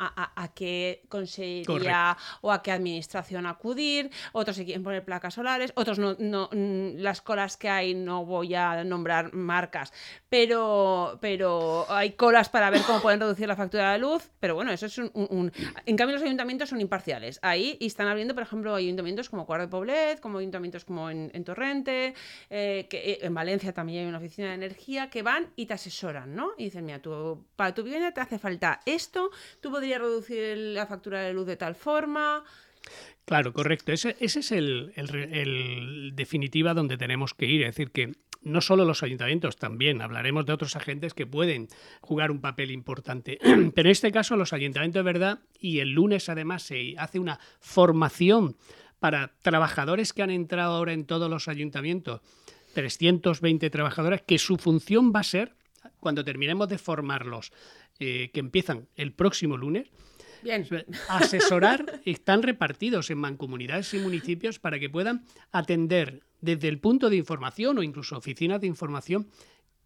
qué 0.54 1.02
consejería 1.08 2.16
o 2.40 2.52
a 2.52 2.62
qué 2.62 2.70
administración 2.70 3.46
acudir, 3.46 4.10
otros 4.32 4.56
se 4.56 4.64
quieren 4.64 4.84
poner 4.84 5.04
placas 5.04 5.34
solares, 5.34 5.72
otros 5.74 5.98
no, 5.98 6.14
no 6.20 6.48
mm, 6.52 6.98
las 6.98 7.20
colas 7.20 7.56
que 7.56 7.68
hay, 7.68 7.94
no 7.94 8.24
voy 8.24 8.54
a 8.54 8.84
nombrar 8.84 9.34
marcas, 9.34 9.92
pero, 10.28 11.18
pero 11.20 11.84
hay 11.88 12.12
colas 12.12 12.48
para 12.48 12.70
ver 12.70 12.82
cómo 12.82 13.02
pueden 13.02 13.18
reducir 13.18 13.48
la 13.48 13.56
factura 13.56 13.92
de 13.92 13.98
luz, 13.98 14.30
pero 14.38 14.54
bueno, 14.54 14.70
eso 14.70 14.86
es 14.86 14.98
un, 14.98 15.52
En 15.84 15.96
cambio, 15.96 16.14
los 16.14 16.22
ayuntamientos 16.22 16.68
son 16.68 16.80
imparciales. 16.80 17.40
Ahí 17.42 17.76
están 17.80 18.06
abriendo, 18.06 18.34
por 18.34 18.44
ejemplo, 18.44 18.72
ayuntamientos 18.76 19.28
como 19.28 19.46
Cuarto 19.46 19.66
de 19.66 19.70
Poblet, 19.70 20.20
como 20.20 20.38
ayuntamientos 20.38 20.60
como 20.85 21.11
en, 21.11 21.45
Torrente, 21.45 22.14
eh, 22.49 22.87
que 22.88 23.12
eh, 23.12 23.19
en 23.23 23.35
Valencia 23.35 23.73
también 23.73 24.02
hay 24.02 24.09
una 24.09 24.19
oficina 24.19 24.49
de 24.49 24.55
energía, 24.55 25.11
que 25.11 25.23
van 25.23 25.49
y 25.57 25.67
te 25.67 25.75
asesoran, 25.75 26.35
¿no? 26.35 26.52
Y 26.59 26.64
dicen, 26.64 26.85
mira, 26.85 27.00
para 27.57 27.75
tu 27.75 27.83
vivienda 27.83 28.12
te 28.12 28.21
hace 28.21 28.38
falta 28.38 28.81
esto, 28.87 29.31
tú 29.61 29.71
podrías 29.71 30.00
reducir 30.00 30.57
la 30.57 30.87
factura 30.87 31.21
de 31.21 31.33
luz 31.33 31.47
de 31.47 31.57
tal 31.57 31.75
forma. 31.75 32.45
Claro, 33.25 33.52
correcto. 33.52 33.93
Ese, 33.93 34.17
es 34.19 34.52
el, 34.52 34.93
el, 34.97 36.12
definitiva 36.14 36.75
donde 36.75 36.97
tenemos 36.97 37.35
que 37.35 37.47
ir. 37.47 37.62
Es 37.62 37.76
decir, 37.76 37.93
que 37.93 38.12
no 38.43 38.61
solo 38.61 38.85
los 38.85 39.02
ayuntamientos, 39.02 39.57
también 39.57 40.02
hablaremos 40.02 40.47
de 40.47 40.52
otros 40.52 40.75
agentes 40.76 41.14
que 41.14 41.26
pueden 41.26 41.69
jugar 42.00 42.31
un 42.31 42.40
papel 42.40 42.71
importante. 42.71 43.38
Pero 43.75 43.88
en 43.88 43.93
este 43.93 44.11
caso 44.11 44.37
los 44.37 44.52
ayuntamientos 44.52 45.00
de 45.00 45.05
verdad 45.05 45.40
y 45.61 45.81
el 45.81 45.90
lunes 45.90 46.29
además 46.29 46.62
se 46.62 46.95
hace 46.99 47.19
una 47.19 47.38
formación 47.61 48.57
para 49.00 49.33
trabajadores 49.42 50.12
que 50.12 50.23
han 50.23 50.30
entrado 50.30 50.75
ahora 50.75 50.92
en 50.92 51.04
todos 51.04 51.28
los 51.28 51.49
ayuntamientos, 51.49 52.21
320 52.75 53.69
trabajadores, 53.71 54.23
que 54.23 54.38
su 54.38 54.57
función 54.57 55.12
va 55.14 55.21
a 55.21 55.25
ser, 55.25 55.57
cuando 55.99 56.25
terminemos 56.25 56.69
de 56.69 56.78
formarlos, 56.78 57.52
eh, 57.99 58.30
que 58.33 58.40
empiezan 58.40 58.87
el 58.97 59.12
próximo 59.12 59.57
lunes, 59.57 59.88
Bien. 60.42 60.66
Asesorar 61.09 62.00
están 62.07 62.42
repartidos 62.42 63.11
en 63.11 63.19
mancomunidades 63.19 63.92
y 63.95 63.99
municipios 63.99 64.59
para 64.59 64.78
que 64.78 64.88
puedan 64.88 65.25
atender 65.52 66.23
desde 66.40 66.69
el 66.69 66.78
punto 66.78 67.11
de 67.11 67.16
información 67.16 67.78
o 67.78 67.83
incluso 67.83 68.16
oficinas 68.16 68.61
de 68.61 68.66
información 68.66 69.28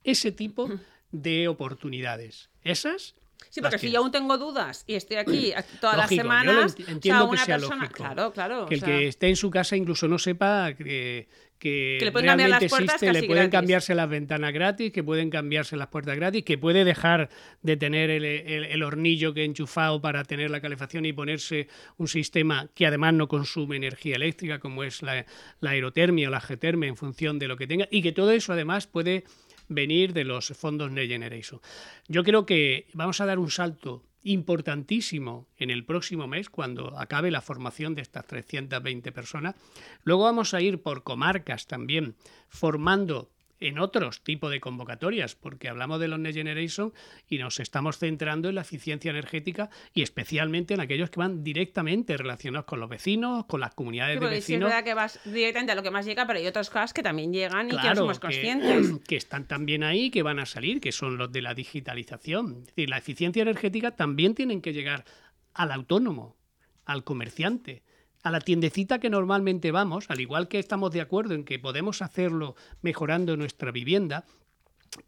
ese 0.05 0.33
tipo 0.33 0.71
de 1.11 1.49
oportunidades. 1.49 2.51
Esas 2.63 3.17
Sí, 3.51 3.61
porque 3.61 3.79
si 3.79 3.91
yo 3.91 4.01
aún 4.01 4.11
tengo 4.11 4.37
dudas 4.37 4.85
y 4.87 4.95
estoy 4.95 5.17
aquí 5.19 5.53
todas 5.81 5.97
las 5.97 6.09
semanas, 6.09 6.77
entiendo 6.89 7.31
que 7.31 7.39
sea 7.39 7.59
lógico. 7.59 7.93
Claro, 7.93 8.33
claro. 8.33 8.67
Que 8.67 8.75
el 8.75 8.83
que 8.83 9.09
esté 9.09 9.29
en 9.29 9.37
su 9.37 9.51
casa 9.51 9.77
incluso 9.77 10.09
no 10.09 10.19
sepa 10.19 10.75
que, 10.75 11.29
que, 11.65 11.99
le 12.01 12.13
pueden 12.13 12.37
realmente 12.37 12.67
existe, 12.67 13.13
le 13.13 13.23
pueden 13.23 13.51
cambiarse 13.51 13.95
las 13.95 14.09
ventanas 14.09 14.53
gratis, 14.53 14.93
que 14.93 15.03
pueden 15.03 15.31
cambiarse 15.31 15.77
las 15.77 15.89
puertas 15.89 16.17
gratis, 16.17 16.45
que 16.45 16.59
puede 16.59 16.85
dejar 16.85 17.31
de 17.63 17.77
tener 17.77 18.11
el, 18.11 18.83
hornillo 18.83 19.33
que 19.33 19.43
he 19.43 19.45
enchufado 19.45 20.01
para 20.01 20.25
tener 20.25 20.51
la 20.51 20.61
calefacción 20.61 21.07
y 21.07 21.13
ponerse 21.13 21.69
un 21.97 22.09
sistema 22.09 22.69
que 22.75 22.87
además 22.87 23.15
no 23.15 23.29
consume 23.29 23.77
energía 23.77 24.17
eléctrica, 24.17 24.59
como 24.59 24.85
es 24.85 25.01
la, 25.03 25.25
aerotermia 25.63 26.29
o 26.29 26.31
la 26.31 26.41
geotermia, 26.41 26.89
en 26.89 26.97
función 26.97 27.39
de 27.39 27.49
lo 27.49 27.57
que 27.57 27.67
tenga, 27.67 27.89
y 27.91 28.03
que 28.03 28.13
todo 28.13 28.33
eso 28.33 28.53
además 28.53 28.87
puede 28.87 29.25
venir 29.69 30.13
de 30.13 30.25
los 30.25 30.49
fondos 30.49 30.91
Next 30.91 31.11
Generation. 31.11 31.61
Yo 32.09 32.25
creo 32.25 32.47
que 32.47 32.87
vamos 32.93 33.21
a 33.21 33.27
dar 33.27 33.39
un 33.39 33.51
salto 33.51 34.05
importantísimo 34.25 35.47
en 35.59 35.71
el 35.71 35.85
próximo 35.85 36.27
mes, 36.27 36.49
cuando 36.49 36.99
acabe 36.99 37.31
la 37.31 37.43
formación 37.43 37.95
de 37.95 38.03
estas 38.03 38.27
320 38.27 39.13
personas. 39.13 39.55
Luego 40.03 40.25
vamos 40.25 40.55
a 40.55 40.63
ir 40.63 40.83
por 40.83 41.03
comarcas 41.03 41.67
también, 41.67 42.17
formando 42.49 43.31
en 43.65 43.79
otros 43.79 44.23
tipos 44.23 44.51
de 44.51 44.61
convocatorias, 44.61 45.35
porque 45.35 45.69
hablamos 45.69 45.99
de 45.99 46.09
los 46.09 46.19
Next 46.19 46.37
Generation 46.37 46.93
y 47.29 47.39
nos 47.39 47.61
estamos 47.61 47.99
centrando 47.99 48.51
en 48.51 48.57
la 48.57 48.61
eficiencia 48.61 49.11
energética 49.11 49.71
y 49.95 50.03
especialmente 50.03 50.75
en 50.75 50.81
aquellos 50.81 51.09
que 51.09 51.21
van 51.21 51.43
directamente 51.43 52.17
relacionados 52.17 52.67
con 52.67 52.79
los 52.79 52.91
vecinos, 52.91 53.47
con 53.47 53.61
las 53.61 53.75
comunidades 53.75 54.21
de 54.21 54.27
vecinos. 54.27 54.69
es 54.69 54.75
verdad 54.75 54.85
que 54.85 54.95
vas 54.95 55.19
directamente 55.25 55.73
a 55.73 55.75
lo 55.75 55.83
que 55.83 55.91
más 55.91 56.05
llega, 56.05 56.27
pero 56.27 56.39
hay 56.39 56.47
otras 56.47 56.69
cosas 56.69 56.93
que 56.93 57.03
también 57.03 57.33
llegan 57.33 57.69
y 57.69 57.71
que 57.71 57.89
no 57.89 57.97
somos 57.97 58.21
conscientes. 58.21 58.93
Que, 59.05 59.17
están 59.17 59.47
también 59.47 59.83
ahí, 59.83 60.11
que 60.11 60.23
van 60.23 60.39
a 60.39 60.47
salir, 60.47 60.81
que 60.81 60.93
son 60.93 61.17
los 61.17 61.31
de 61.31 61.43
la 61.43 61.55
digitalización. 61.55 62.59
Es 62.61 62.67
decir, 62.67 62.91
la 62.91 62.99
eficiencia 62.99 63.43
energética 63.43 63.93
también 63.93 64.35
tienen 64.35 64.61
que 64.61 64.73
llegar 64.73 65.05
al 65.53 65.73
autónomo, 65.73 66.37
al 66.85 67.05
comerciante 67.05 67.83
a 68.25 68.31
la 68.31 68.41
tiendecita 68.41 68.99
que 68.99 69.11
normalmente 69.11 69.71
vamos, 69.71 70.07
al 70.09 70.21
igual 70.21 70.49
que 70.49 70.59
estamos 70.59 70.91
de 70.93 71.03
acuerdo 71.03 71.35
en 71.35 71.45
que 71.45 71.59
podemos 71.59 72.01
hacerlo 72.01 72.57
mejorando 72.81 73.37
nuestra 73.37 73.71
vivienda, 73.71 74.25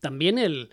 también 0.00 0.38
el, 0.38 0.68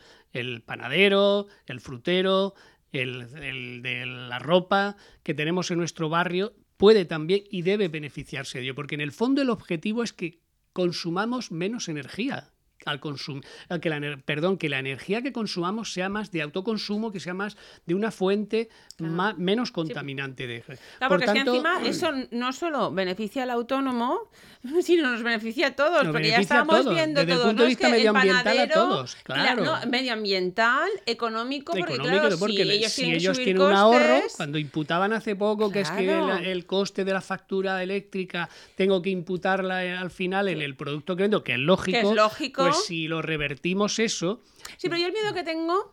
panadero, 0.66 1.48
el 1.66 1.80
frutero, 1.80 2.54
el, 2.92 3.82
de 3.82 4.06
la 4.06 4.40
ropa 4.40 4.98
que 5.24 5.34
tenemos 5.34 5.72
en 5.72 5.78
nuestro 5.78 6.10
barrio 6.10 6.54
puede 6.76 7.06
también 7.06 7.44
y 7.50 7.62
debe 7.62 7.88
beneficiarse 7.88 8.58
de 8.58 8.66
ello, 8.66 8.76
porque 8.76 8.96
en 8.96 9.02
el 9.02 9.14
fondo 9.14 9.42
el 9.42 9.50
objetivo 9.50 10.04
es 10.04 10.12
que 10.12 10.42
consumamos 10.74 11.50
menos 11.50 11.88
energía 11.88 12.52
al 12.86 13.00
consumo, 13.00 13.42
que 13.82 13.89
la, 13.89 14.18
perdón, 14.25 14.58
que 14.58 14.70
la 14.70 14.80
energía 14.80 15.22
que 15.22 15.32
consumamos 15.32 15.94
sea 15.94 16.10
más 16.10 16.32
de 16.32 16.42
autoconsumo, 16.42 17.12
que 17.12 17.20
sea 17.20 17.34
más 17.34 17.58
de 17.86 17.96
una 17.96 18.12
fuente 18.12 18.70
más, 19.00 19.38
menos 19.38 19.72
contaminante. 19.72 20.48
De, 20.48 20.62
claro, 20.62 20.80
porque 21.10 21.25
es 21.25 21.32
que 21.32 21.39
encima 21.39 21.82
eso 21.86 22.12
no 22.32 22.53
solo 22.53 22.92
beneficia 22.92 23.44
al 23.44 23.51
autónomo, 23.51 24.30
sino 24.82 25.12
nos 25.12 25.24
beneficia 25.24 25.68
a 25.68 25.75
todos, 25.75 26.08
porque 26.08 26.30
ya 26.30 26.39
estamos 26.39 26.88
viendo 26.89 27.22
Desde 27.22 27.34
El 27.34 27.48
punto 27.48 27.63
de 27.63 27.70
vista 27.70 27.89
medioambiental 27.89 28.58
a 28.58 28.68
todos, 28.68 29.15
claro. 29.24 29.88
medioambiental, 29.88 30.89
económico, 31.06 31.74
porque, 31.74 31.98
porque 32.39 32.89
si 32.89 33.13
ellos, 33.13 33.38
tienen, 33.38 33.62
un 33.62 33.74
ahorro, 33.74 34.22
cuando 34.36 34.58
imputaban 34.58 35.13
hace 35.13 35.36
poco 35.36 35.72
que 35.72 35.82
es 35.82 35.92
que 35.92 36.12
el, 36.44 36.65
coste 36.65 37.03
de 37.03 37.13
la 37.13 37.22
factura 37.22 37.84
eléctrica 37.84 38.50
tengo 38.75 39.01
que 39.01 39.10
imputarla 39.10 39.86
eh, 39.86 39.94
al 39.94 40.12
final 40.12 40.48
en 40.48 40.62
el 40.62 40.75
producto 40.75 41.15
que 41.15 41.24
vendo, 41.24 41.44
que 41.44 41.53
es 41.53 41.60
lógico, 41.60 42.00
que 42.00 42.08
es 42.08 42.15
lógico 42.15 42.63
pues 42.63 42.73
si 42.74 43.08
lo 43.08 43.22
revertimos 43.22 44.00
eso... 44.00 44.42
Sí, 44.77 44.89
pero 44.89 44.98
yo 44.98 45.08
el 45.08 45.13
miedo 45.13 45.34
que 45.34 45.44
tengo 45.44 45.92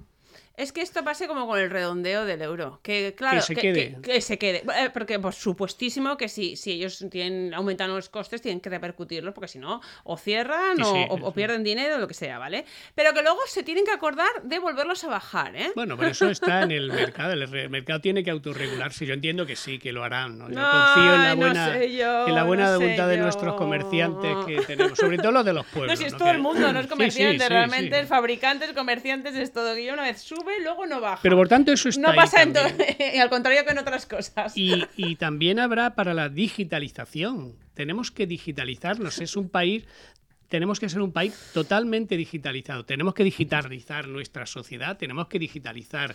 es 0.57 0.73
que 0.73 0.83
esto 0.83 1.03
pase 1.05 1.27
como 1.27 1.47
con 1.47 1.59
el 1.59 1.71
redondeo 1.71 2.25
del 2.25 2.43
euro. 2.43 2.81
Que 2.83 3.15
claro, 3.17 3.37
que 3.37 3.43
se 3.43 3.55
quede. 3.55 3.97
Que, 4.03 4.21
se 4.21 4.39
quede. 4.39 4.63
Eh, 4.79 4.91
porque 4.93 5.19
por 5.19 5.33
supuestísimo 5.33 6.17
que 6.17 6.29
si, 6.29 6.57
si 6.57 6.73
ellos 6.73 7.05
tienen, 7.11 7.55
aumentan 7.55 7.89
los 7.95 8.09
costes, 8.09 8.43
tienen 8.43 8.61
que 8.61 8.69
repercutirlos, 8.69 9.33
porque 9.35 9.49
si 9.49 9.59
no, 9.59 9.81
o 10.05 10.17
cierran 10.17 10.77
o, 10.83 11.33
pierden 11.33 11.65
dinero, 11.65 11.97
o 11.97 11.99
lo 11.99 12.09
que 12.09 12.15
sea, 12.15 12.39
¿vale? 12.39 12.65
Pero 12.95 13.15
que 13.15 13.23
luego 13.23 13.39
se 13.47 13.63
tienen 13.63 13.85
que 13.85 13.93
acordar 13.93 14.29
de 14.43 14.59
volverlos 14.59 15.03
a 15.05 15.09
bajar, 15.09 15.57
¿eh? 15.57 15.73
Bueno, 15.75 15.97
pero 15.97 16.11
eso 16.11 16.29
está 16.29 16.63
en 16.63 16.73
el 16.73 16.93
mercado. 16.93 17.33
El 17.33 17.71
mercado 17.71 18.01
tiene 18.01 18.23
que 18.23 18.31
autorregularse. 18.31 19.07
Yo 19.07 19.15
entiendo 19.15 19.47
que 19.47 19.57
sí, 19.57 19.79
que 19.79 19.93
lo 19.93 20.05
harán. 20.05 20.39
¿no? 20.39 20.51
Yo 20.51 20.61
confío 20.61 21.15
en 21.15 21.23
la 21.23 21.35
buena, 21.35 21.77
en 21.83 22.35
la 22.35 22.45
buena 22.45 22.77
voluntad 22.77 23.09
de 23.09 23.17
nuestros 23.17 23.55
comerciantes 23.55 24.37
que 24.47 24.61
tenemos, 24.67 24.99
sobre 24.99 25.17
todo 25.19 25.33
los 25.33 25.45
de 25.45 25.53
los 25.53 25.67
pueblos. 25.67 25.81
No, 25.91 25.97
si 25.97 26.05
es 26.05 26.17
todo 26.17 26.31
el 26.31 26.39
mundo, 26.39 26.73
no 26.73 26.79
es 26.79 26.87
comerciante, 26.87 27.49
realmente 27.49 28.07
fabricantes, 28.07 28.73
comerciantes, 28.73 29.35
es 29.35 29.53
todo. 29.53 29.75
Que 29.75 29.85
yo 29.85 29.93
una 29.95 30.05
vez 30.05 30.23
sube 30.41 30.61
luego 30.63 30.87
no 30.87 31.01
baja. 31.01 31.21
Pero 31.23 31.37
por 31.37 31.49
tanto 31.49 31.73
eso 31.73 31.89
está 31.89 32.09
No 32.09 32.15
pasa 32.15 32.43
al 33.21 33.31
contrario 33.31 33.65
que 33.65 33.71
en 33.71 33.79
otras 33.79 34.07
cosas. 34.07 34.57
Y, 34.57 34.85
y 34.97 35.17
también 35.17 35.59
habrá 35.59 35.95
para 35.95 36.15
la 36.15 36.29
digitalización. 36.29 37.57
Tenemos 37.75 38.11
que 38.11 38.27
digitalizarnos. 38.27 39.21
Es 39.21 39.37
un 39.37 39.49
país 39.49 39.85
tenemos 40.51 40.81
que 40.81 40.89
ser 40.89 41.01
un 41.01 41.13
país 41.13 41.33
totalmente 41.55 42.17
digitalizado. 42.17 42.85
Tenemos 42.85 43.15
que 43.15 43.23
digitalizar 43.23 44.09
nuestra 44.09 44.47
sociedad, 44.47 44.99
tenemos 44.99 45.29
que 45.29 45.39
digitalizar 45.39 46.13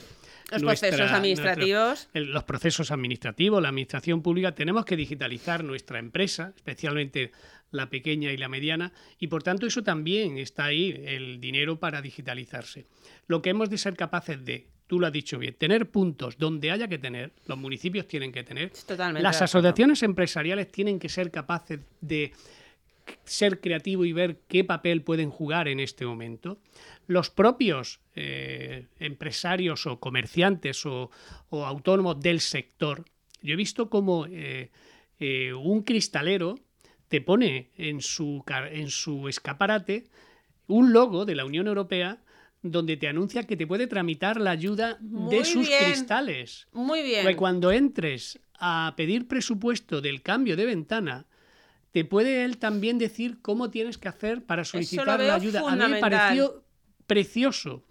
los 0.51 0.61
procesos 0.61 1.11
administrativos. 1.11 2.09
los 2.13 2.43
procesos 2.43 2.91
administrativos, 2.91 3.61
la 3.61 3.69
administración 3.69 4.21
pública. 4.21 4.53
Tenemos 4.53 4.83
que 4.83 4.97
digitalizar 4.97 5.63
nuestra 5.63 5.99
empresa, 5.99 6.51
especialmente 6.53 7.31
la 7.71 7.89
pequeña 7.89 8.33
y 8.33 8.37
la 8.37 8.49
mediana, 8.49 8.91
y 9.19 9.27
por 9.27 9.41
tanto 9.41 9.65
eso 9.65 9.83
también 9.83 10.37
está 10.37 10.65
ahí, 10.65 11.01
el 11.05 11.39
dinero 11.39 11.79
para 11.79 12.01
digitalizarse. 12.01 12.87
Lo 13.27 13.41
que 13.41 13.51
hemos 13.51 13.69
de 13.69 13.77
ser 13.77 13.95
capaces 13.95 14.43
de, 14.43 14.67
tú 14.85 14.99
lo 14.99 15.07
has 15.07 15.13
dicho 15.13 15.39
bien, 15.39 15.55
tener 15.55 15.89
puntos 15.89 16.37
donde 16.37 16.71
haya 16.71 16.89
que 16.89 16.97
tener, 16.97 17.31
los 17.47 17.57
municipios 17.57 18.05
tienen 18.05 18.33
que 18.33 18.43
tener, 18.43 18.73
las 18.97 19.41
asociaciones 19.41 20.03
empresariales 20.03 20.69
tienen 20.73 20.99
que 20.99 21.07
ser 21.07 21.31
capaces 21.31 21.79
de 22.01 22.33
ser 23.23 23.59
creativos 23.59 24.07
y 24.07 24.13
ver 24.13 24.39
qué 24.47 24.63
papel 24.63 25.01
pueden 25.01 25.29
jugar 25.29 25.67
en 25.67 25.79
este 25.79 26.05
momento. 26.05 26.59
Los 27.07 27.29
propios 27.29 27.99
eh, 28.15 28.87
empresarios 28.99 29.85
o 29.85 29.99
comerciantes 29.99 30.85
o, 30.85 31.09
autónomos 31.51 32.19
del 32.19 32.39
sector, 32.39 33.05
yo 33.41 33.53
he 33.53 33.57
visto 33.57 33.89
como 33.89 34.25
eh, 34.27 34.71
eh, 35.19 35.53
un 35.53 35.83
cristalero 35.83 36.59
te 37.07 37.21
pone 37.21 37.69
en 37.77 38.01
su, 38.01 38.43
en 38.71 38.89
su 38.89 39.27
escaparate 39.27 40.07
un 40.67 40.91
logo 40.91 41.25
de 41.25 41.35
la 41.35 41.45
Unión 41.45 41.67
Europea 41.67 42.21
donde 42.61 42.97
te 42.97 43.07
anuncia 43.07 43.43
que 43.43 43.55
te 43.55 43.67
puede 43.67 43.85
tramitar 43.85 44.41
la 44.41 44.51
ayuda 44.51 44.97
de 44.99 45.45
sus 45.45 45.69
cristales. 45.69 46.67
Muy 46.73 47.03
bien. 47.03 47.35
cuando 47.35 47.71
entres 47.71 48.39
a 48.57 48.93
pedir 48.97 49.27
presupuesto 49.27 50.01
del 50.01 50.23
cambio 50.23 50.55
de 50.55 50.65
ventana, 50.65 51.27
te 51.95 52.03
puede 52.03 52.43
él 52.43 52.57
también 52.57 52.97
decir 52.97 53.41
cómo 53.41 53.69
tienes 53.69 53.97
que 53.97 54.09
hacer 54.09 54.43
para 54.43 54.65
solicitar 54.65 55.17
la 55.17 55.35
ayuda. 55.35 55.61
A 55.65 55.77
mí 55.77 55.85
me 55.87 56.01
pareció 56.01 56.61
precioso. 57.07 57.83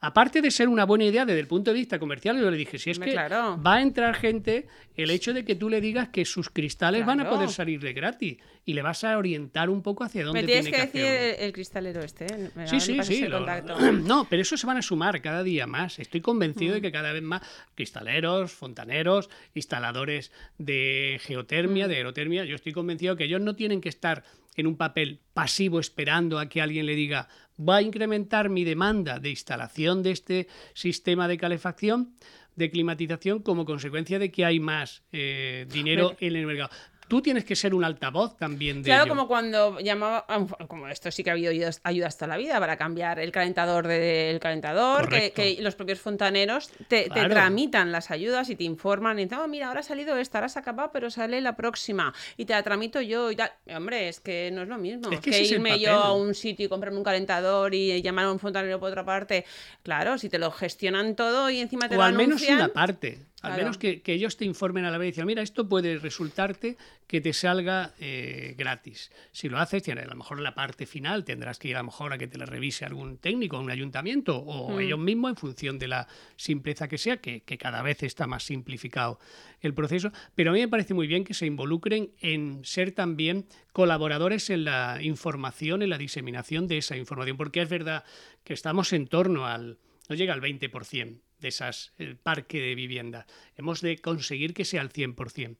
Aparte 0.00 0.40
de 0.40 0.52
ser 0.52 0.68
una 0.68 0.84
buena 0.84 1.04
idea 1.04 1.26
desde 1.26 1.40
el 1.40 1.48
punto 1.48 1.72
de 1.72 1.78
vista 1.78 1.98
comercial, 1.98 2.38
yo 2.38 2.50
le 2.50 2.56
dije, 2.56 2.78
si 2.78 2.90
es 2.90 3.00
que 3.00 3.16
va 3.16 3.74
a 3.74 3.82
entrar 3.82 4.14
gente, 4.14 4.68
el 4.94 5.10
hecho 5.10 5.34
de 5.34 5.44
que 5.44 5.56
tú 5.56 5.68
le 5.68 5.80
digas 5.80 6.10
que 6.10 6.24
sus 6.24 6.50
cristales 6.50 7.04
van 7.04 7.20
a 7.20 7.28
poder 7.28 7.48
salir 7.48 7.80
de 7.80 7.92
gratis 7.92 8.38
y 8.64 8.74
le 8.74 8.82
vas 8.82 9.02
a 9.02 9.18
orientar 9.18 9.68
un 9.70 9.82
poco 9.82 10.04
hacia 10.04 10.24
dónde 10.24 10.42
Me 10.42 10.46
tienes 10.46 10.72
que, 10.72 10.80
decir 10.82 11.04
el, 11.38 11.52
cristalero 11.52 12.00
este. 12.00 12.26
¿eh? 12.26 12.50
sí, 12.66 12.78
sí, 12.78 13.02
sí. 13.02 13.24
no, 14.04 14.26
pero 14.30 14.42
eso 14.42 14.56
se 14.56 14.66
van 14.68 14.76
a 14.76 14.82
sumar 14.82 15.20
cada 15.20 15.42
día 15.42 15.66
más. 15.66 15.98
Estoy 15.98 16.20
convencido 16.20 16.74
de 16.74 16.80
mm. 16.80 16.82
que 16.82 16.92
cada 16.92 17.12
vez 17.12 17.22
más 17.22 17.42
cristaleros, 17.74 18.52
fontaneros, 18.52 19.30
instaladores 19.54 20.30
de 20.58 21.20
geotermia, 21.22 21.86
mm. 21.86 21.88
de 21.88 21.96
aerotermia, 21.96 22.44
yo 22.44 22.54
estoy 22.54 22.72
convencido 22.72 23.16
que 23.16 23.24
ellos 23.24 23.40
no 23.40 23.56
tienen 23.56 23.80
que 23.80 23.88
estar 23.88 24.22
en 24.58 24.66
un 24.66 24.76
papel 24.76 25.20
pasivo 25.34 25.80
esperando 25.80 26.38
a 26.38 26.48
que 26.48 26.60
alguien 26.60 26.86
le 26.86 26.94
diga 26.94 27.28
va 27.58 27.76
a 27.76 27.82
incrementar 27.82 28.48
mi 28.48 28.64
demanda 28.64 29.18
de 29.18 29.30
instalación 29.30 30.02
de 30.02 30.10
este 30.12 30.48
sistema 30.74 31.28
de 31.28 31.38
calefacción, 31.38 32.14
de 32.56 32.70
climatización, 32.70 33.40
como 33.40 33.64
consecuencia 33.64 34.18
de 34.18 34.30
que 34.30 34.44
hay 34.44 34.60
más 34.60 35.02
eh, 35.12 35.66
dinero 35.70 36.16
en 36.20 36.36
el 36.36 36.46
mercado 36.46 36.70
tú 37.08 37.22
tienes 37.22 37.44
que 37.44 37.56
ser 37.56 37.74
un 37.74 37.84
altavoz 37.84 38.36
también 38.36 38.82
de 38.82 38.88
Claro, 38.88 39.08
como 39.08 39.26
cuando 39.26 39.80
llamaba, 39.80 40.26
como 40.68 40.88
esto 40.88 41.10
sí 41.10 41.24
que 41.24 41.30
ha 41.30 41.32
habido 41.32 41.52
ayuda 41.82 42.06
hasta 42.06 42.26
la 42.26 42.36
vida 42.36 42.60
para 42.60 42.76
cambiar 42.76 43.18
el 43.18 43.32
calentador 43.32 43.86
del 43.86 44.38
calentador, 44.38 45.08
que, 45.08 45.58
los 45.60 45.74
propios 45.74 46.00
fontaneros 46.00 46.70
te, 46.88 47.08
tramitan 47.08 47.90
las 47.90 48.10
ayudas 48.10 48.50
y 48.50 48.56
te 48.56 48.64
informan 48.64 49.18
y 49.18 49.24
dicen, 49.24 49.38
oh, 49.38 49.48
mira, 49.48 49.68
ahora 49.68 49.80
ha 49.80 49.82
salido 49.82 50.16
esta, 50.16 50.38
ahora 50.38 50.48
se 50.48 50.58
ha 50.58 50.62
acabado, 50.62 50.90
pero 50.92 51.10
sale 51.10 51.40
la 51.40 51.56
próxima 51.56 52.14
y 52.36 52.44
te 52.44 52.52
la 52.52 52.62
tramito 52.62 53.00
yo 53.00 53.30
y 53.30 53.36
tal. 53.36 53.50
Hombre, 53.74 54.08
es 54.08 54.20
que 54.20 54.50
no 54.52 54.62
es 54.62 54.68
lo 54.68 54.78
mismo 54.78 55.10
es 55.10 55.20
que, 55.20 55.42
irme 55.42 55.78
yo 55.78 55.92
a 55.92 56.12
un 56.12 56.34
sitio 56.34 56.66
y 56.66 56.68
comprarme 56.68 56.98
un 56.98 57.04
calentador 57.04 57.74
y 57.74 58.00
llamar 58.02 58.26
a 58.26 58.32
un 58.32 58.38
fontanero 58.38 58.78
por 58.78 58.90
otra 58.90 59.04
parte. 59.04 59.44
Claro, 59.82 60.18
si 60.18 60.28
te 60.28 60.38
lo 60.38 60.50
gestionan 60.50 61.16
todo 61.16 61.50
y 61.50 61.60
encima 61.60 61.88
te 61.88 61.94
o 61.94 61.98
lo 61.98 62.04
al 62.04 62.14
menos 62.14 62.42
una 62.42 62.68
parte. 62.68 63.27
Al 63.42 63.56
menos 63.56 63.78
que, 63.78 64.02
ellos 64.04 64.36
te 64.36 64.44
informen 64.44 64.84
a 64.84 64.90
la 64.90 64.98
vez 64.98 65.08
y 65.08 65.10
dicen, 65.12 65.26
mira, 65.26 65.42
esto 65.42 65.68
puede 65.68 65.98
resultarte 65.98 66.76
que 67.06 67.20
te 67.20 67.32
salga 67.32 67.94
eh, 68.00 68.54
gratis. 68.58 69.12
Si 69.30 69.48
lo 69.48 69.58
haces, 69.58 69.88
a 69.88 69.94
lo 69.94 70.16
mejor 70.16 70.38
en 70.38 70.44
la 70.44 70.54
parte 70.54 70.86
final 70.86 71.24
tendrás 71.24 71.58
que 71.58 71.68
ir 71.68 71.76
a 71.76 71.80
lo 71.80 71.84
mejor 71.84 72.12
a 72.12 72.18
que 72.18 72.26
te 72.26 72.36
la 72.36 72.46
revise 72.46 72.84
algún 72.84 73.18
técnico, 73.18 73.60
un 73.60 73.70
ayuntamiento 73.70 74.38
o 74.38 74.72
mm. 74.72 74.80
ellos 74.80 74.98
mismos 74.98 75.30
en 75.30 75.36
función 75.36 75.78
de 75.78 75.86
la 75.86 76.08
simpleza 76.36 76.88
que 76.88 76.98
sea, 76.98 77.18
que, 77.18 77.42
que, 77.42 77.58
cada 77.58 77.82
vez 77.82 78.02
está 78.02 78.26
más 78.26 78.42
simplificado 78.42 79.20
el 79.60 79.72
proceso. 79.72 80.10
Pero 80.34 80.50
a 80.50 80.54
mí 80.54 80.60
me 80.60 80.68
parece 80.68 80.94
muy 80.94 81.06
bien 81.06 81.22
que 81.22 81.34
se 81.34 81.46
involucren 81.46 82.10
en 82.20 82.64
ser 82.64 82.90
también 82.90 83.46
colaboradores 83.72 84.50
en 84.50 84.64
la 84.64 84.98
información, 85.00 85.82
en 85.82 85.90
la 85.90 85.98
diseminación 85.98 86.66
de 86.66 86.78
esa 86.78 86.96
información, 86.96 87.36
porque 87.36 87.62
es 87.62 87.68
verdad 87.68 88.04
que 88.42 88.54
estamos 88.54 88.92
en 88.92 89.06
torno 89.06 89.46
al, 89.46 89.78
no 90.08 90.16
llega 90.16 90.34
al 90.34 90.40
20% 90.40 91.20
de 91.40 91.48
esas 91.48 91.92
el 91.98 92.16
parque 92.16 92.60
de 92.60 92.74
vivienda. 92.74 93.26
Hemos 93.56 93.80
de 93.80 93.98
conseguir 93.98 94.54
que 94.54 94.64
sea 94.64 94.80
al 94.80 94.92
100%. 94.92 95.56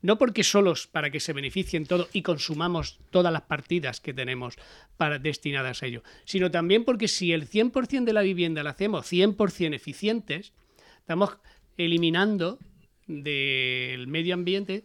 No 0.00 0.16
porque 0.16 0.44
solos 0.44 0.86
para 0.86 1.10
que 1.10 1.20
se 1.20 1.32
beneficien 1.32 1.84
todo 1.84 2.08
y 2.12 2.22
consumamos 2.22 3.00
todas 3.10 3.32
las 3.32 3.42
partidas 3.42 4.00
que 4.00 4.14
tenemos 4.14 4.56
para, 4.96 5.18
destinadas 5.18 5.82
a 5.82 5.86
ello, 5.86 6.02
sino 6.24 6.50
también 6.50 6.84
porque 6.84 7.08
si 7.08 7.32
el 7.32 7.48
100% 7.48 8.04
de 8.04 8.12
la 8.12 8.22
vivienda 8.22 8.62
la 8.62 8.70
hacemos 8.70 9.10
100% 9.10 9.74
eficientes, 9.74 10.52
estamos 11.00 11.38
eliminando 11.76 12.58
del 13.08 14.06
medio 14.06 14.34
ambiente 14.34 14.84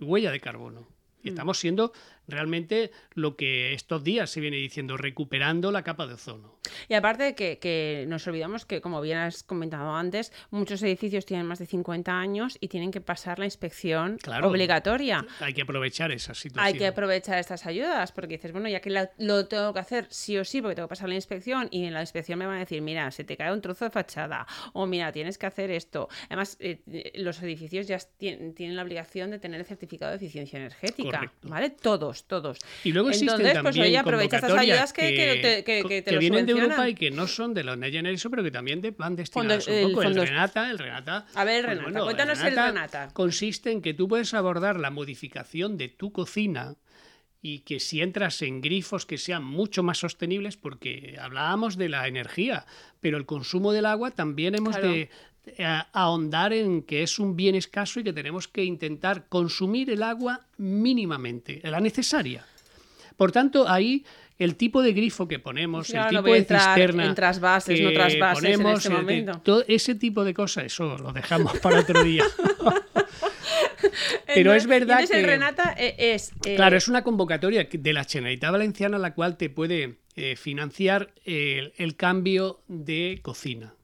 huella 0.00 0.30
de 0.30 0.40
carbono. 0.40 0.88
Y 1.22 1.28
mm. 1.28 1.32
estamos 1.32 1.58
siendo 1.58 1.92
realmente 2.28 2.90
lo 3.14 3.36
que 3.36 3.74
estos 3.74 4.04
días 4.04 4.30
se 4.30 4.40
viene 4.40 4.56
diciendo, 4.56 4.96
recuperando 4.96 5.72
la 5.72 5.82
capa 5.82 6.06
de 6.06 6.14
ozono. 6.14 6.58
Y 6.88 6.94
aparte 6.94 7.34
que, 7.34 7.58
que 7.58 8.04
nos 8.08 8.26
olvidamos 8.26 8.64
que, 8.64 8.80
como 8.80 9.00
bien 9.00 9.18
has 9.18 9.42
comentado 9.42 9.94
antes, 9.94 10.32
muchos 10.50 10.82
edificios 10.82 11.26
tienen 11.26 11.46
más 11.46 11.58
de 11.58 11.66
50 11.66 12.12
años 12.12 12.56
y 12.60 12.68
tienen 12.68 12.90
que 12.90 13.00
pasar 13.00 13.38
la 13.38 13.44
inspección 13.44 14.18
obligatoria. 14.42 15.26
Hay 15.40 15.54
que 15.54 15.62
aprovechar 15.62 16.12
esa 16.12 16.34
situación. 16.34 16.66
Hay 16.66 16.78
que 16.78 16.86
aprovechar 16.86 17.38
estas 17.38 17.66
ayudas, 17.66 18.12
porque 18.12 18.34
dices, 18.34 18.52
bueno, 18.52 18.68
ya 18.68 18.80
que 18.80 19.08
lo 19.18 19.46
tengo 19.46 19.72
que 19.72 19.80
hacer 19.80 20.06
sí 20.10 20.36
o 20.38 20.44
sí, 20.44 20.60
porque 20.60 20.76
tengo 20.76 20.88
que 20.88 20.92
pasar 20.92 21.08
la 21.08 21.14
inspección, 21.14 21.68
y 21.70 21.84
en 21.84 21.94
la 21.94 22.00
inspección 22.00 22.38
me 22.38 22.46
van 22.46 22.56
a 22.56 22.60
decir, 22.60 22.80
mira, 22.82 23.10
se 23.10 23.24
te 23.24 23.36
cae 23.36 23.52
un 23.52 23.60
trozo 23.60 23.84
de 23.84 23.90
fachada, 23.90 24.46
o 24.72 24.86
mira, 24.86 25.12
tienes 25.12 25.38
que 25.38 25.46
hacer 25.46 25.70
esto. 25.70 26.08
Además, 26.26 26.56
eh, 26.60 26.82
eh, 26.90 27.12
los 27.16 27.42
edificios 27.42 27.86
ya 27.86 27.98
tienen, 28.16 28.76
la 28.76 28.82
obligación 28.82 29.30
de 29.30 29.38
tener 29.38 29.60
el 29.60 29.66
certificado 29.66 30.10
de 30.10 30.16
eficiencia 30.16 30.58
energética, 30.58 31.32
¿vale? 31.42 31.70
Todos, 31.70 32.13
todos. 32.22 32.58
Y 32.84 32.92
luego 32.92 33.08
existen 33.10 33.40
Entonces, 33.40 33.62
pues, 33.62 33.78
oye, 33.78 33.98
aprovecha 33.98 34.36
estas 34.36 34.52
ayudas 34.52 34.92
que, 34.92 35.62
que, 35.64 35.84
que, 35.84 36.02
te 36.02 36.18
vienen 36.18 36.46
de 36.46 36.52
Europa 36.52 36.88
y 36.88 36.94
que 36.94 37.10
no 37.10 37.26
son 37.26 37.52
de 37.52 37.64
los 37.64 37.76
Next 37.76 37.94
Generation, 37.94 38.30
pero 38.30 38.44
que 38.44 38.52
también 38.52 38.80
de 38.80 38.92
plan 38.92 39.16
destinados 39.16 39.66
un 39.66 39.90
poco. 39.90 40.02
El, 40.02 40.14
Renata, 40.14 40.70
el 40.70 40.78
Renata. 40.78 41.26
A 41.34 41.44
ver, 41.44 41.64
pues 41.64 41.78
Renata, 41.78 42.04
cuéntanos 42.04 42.38
el 42.38 42.44
Renata, 42.44 42.66
el 42.68 42.74
Renata. 42.74 43.08
Consiste 43.12 43.72
en 43.72 43.82
que 43.82 43.92
tú 43.92 44.06
puedes 44.06 44.32
abordar 44.34 44.78
la 44.78 44.90
modificación 44.90 45.76
de 45.76 45.88
tu 45.88 46.12
cocina 46.12 46.76
y 47.46 47.58
que 47.58 47.78
si 47.78 48.00
entras 48.00 48.40
en 48.40 48.62
grifos 48.62 49.04
que 49.04 49.18
sean 49.18 49.44
mucho 49.44 49.82
más 49.82 49.98
sostenibles, 49.98 50.56
porque 50.56 51.18
hablábamos 51.20 51.76
de 51.76 51.90
la 51.90 52.08
energía, 52.08 52.64
pero 53.00 53.18
el 53.18 53.26
consumo 53.26 53.72
del 53.72 53.84
agua 53.84 54.12
también 54.12 54.54
hemos 54.54 54.76
de 54.76 55.10
eh, 55.46 55.64
ahondar 55.92 56.52
en 56.52 56.82
que 56.82 57.02
es 57.02 57.18
un 57.18 57.36
bien 57.36 57.54
escaso 57.54 58.00
y 58.00 58.04
que 58.04 58.12
tenemos 58.12 58.48
que 58.48 58.64
intentar 58.64 59.26
consumir 59.28 59.90
el 59.90 60.02
agua 60.02 60.40
mínimamente, 60.58 61.60
la 61.64 61.80
necesaria. 61.80 62.44
Por 63.16 63.32
tanto, 63.32 63.68
ahí 63.68 64.04
el 64.38 64.56
tipo 64.56 64.82
de 64.82 64.92
grifo 64.92 65.28
que 65.28 65.38
ponemos, 65.38 65.90
el 65.90 66.06
tipo 66.08 66.22
de 66.22 66.44
cisterna 66.44 67.06
en 67.06 67.14
trasvases, 67.14 67.80
no 67.80 67.92
trasvases 67.92 68.58
en 68.58 68.66
este 68.66 68.90
momento. 68.90 69.40
todo 69.44 69.64
ese 69.68 69.94
tipo 69.94 70.24
de 70.24 70.34
cosas, 70.34 70.64
eso 70.64 70.98
lo 70.98 71.12
dejamos 71.12 71.58
para 71.60 71.80
otro 71.80 72.02
día. 72.02 72.24
Pero 74.26 74.54
es 74.54 74.66
verdad 74.66 75.06
que... 75.06 75.20
el 75.20 75.26
Renata 75.26 75.74
eh, 75.78 75.94
es... 75.98 76.32
Eh, 76.44 76.56
claro, 76.56 76.76
es 76.76 76.88
una 76.88 77.02
convocatoria 77.02 77.68
de 77.70 77.92
la 77.92 78.04
Generalitat 78.04 78.50
Valenciana 78.50 78.98
la 78.98 79.14
cual 79.14 79.36
te 79.36 79.50
puede 79.50 79.98
eh, 80.16 80.36
financiar 80.36 81.12
el, 81.24 81.96
cambio 81.96 82.60
de 82.66 83.20
cocina. 83.22 83.74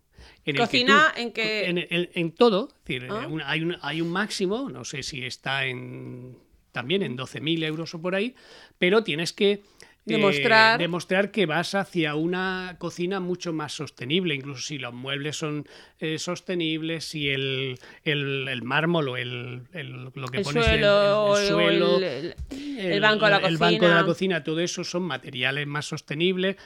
En 0.50 0.56
¿Cocina 0.56 1.12
en 1.16 1.32
que...? 1.32 1.68
En, 2.14 2.32
todo. 2.32 2.68
Ah. 3.08 3.28
hay, 3.46 3.62
un, 3.62 3.76
hay 3.82 4.00
un 4.00 4.10
máximo, 4.10 4.68
no 4.70 4.84
sé 4.84 5.02
si 5.02 5.24
está 5.24 5.66
en 5.66 6.36
también 6.72 7.02
en 7.02 7.16
12.000 7.16 7.64
euros 7.64 7.94
o 7.94 8.00
por 8.00 8.14
ahí, 8.14 8.34
pero 8.78 9.02
tienes 9.02 9.32
que 9.32 9.62
Demostrar. 10.04 10.78
demostrar 10.78 11.30
que 11.30 11.46
vas 11.46 11.74
hacia 11.74 12.14
una 12.14 12.76
cocina 12.78 13.20
mucho 13.20 13.52
más 13.52 13.72
sostenible, 13.72 14.34
incluso 14.34 14.62
si 14.62 14.78
los 14.78 14.94
muebles 14.94 15.36
son 15.36 15.66
eh, 15.98 16.18
sostenibles, 16.18 17.04
si 17.04 17.28
el, 17.28 17.78
el, 18.04 18.62
mármol 18.62 19.08
o 19.08 19.16
el, 19.16 19.62
lo 19.72 20.28
que 20.28 20.40
pones 20.40 20.64
suelo, 20.64 21.36
el, 21.36 21.48
suelo, 21.48 22.00
el, 22.00 23.00
banco 23.00 23.26
de 23.26 23.30
la 23.30 23.40
cocina. 23.40 23.48
El 23.48 23.58
banco 23.58 23.88
de 23.88 23.94
la 23.94 24.04
cocina, 24.04 24.42
todo 24.42 24.60
eso 24.60 24.84
son 24.84 25.02
materiales 25.02 25.66
más 25.66 25.86
sostenibles. 25.86 26.56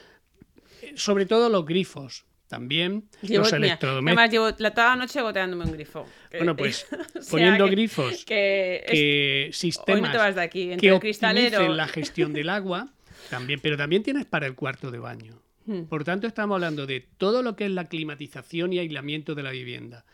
Sobre 0.94 1.26
todo 1.26 1.48
los 1.48 1.64
grifos 1.64 2.24
también 2.54 3.08
los 3.22 3.52
electrodomésticos. 3.52 4.06
Además, 4.06 4.30
llevo 4.30 4.50
la, 4.58 4.70
toda 4.70 4.90
la 4.90 4.96
noche 4.96 5.20
goteándome 5.20 5.64
un 5.64 5.72
grifo. 5.72 6.06
Bueno, 6.30 6.54
pues 6.54 6.86
poniendo 7.30 7.66
grifos 7.66 8.24
que, 8.24 9.50
sistemas 9.52 10.38
que 10.48 10.92
optimicen 10.92 11.76
la 11.76 11.88
gestión 11.96 12.32
del 12.32 12.48
agua 12.48 12.92
también, 13.28 13.58
pero 13.60 13.76
también 13.76 14.04
tienes 14.04 14.24
para 14.24 14.46
el 14.46 14.54
cuarto 14.54 14.92
de 14.92 15.00
baño. 15.00 15.42
Hmm. 15.66 15.86
Por 15.86 16.04
tanto, 16.04 16.28
estamos 16.28 16.54
hablando 16.54 16.86
de 16.86 17.00
todo 17.00 17.42
lo 17.42 17.56
que 17.56 17.64
es 17.64 17.72
la 17.72 17.86
climatización 17.86 18.72
y 18.72 18.78
aislamiento 18.78 19.34
de 19.34 19.42
la 19.42 19.50
vivienda. 19.50 20.04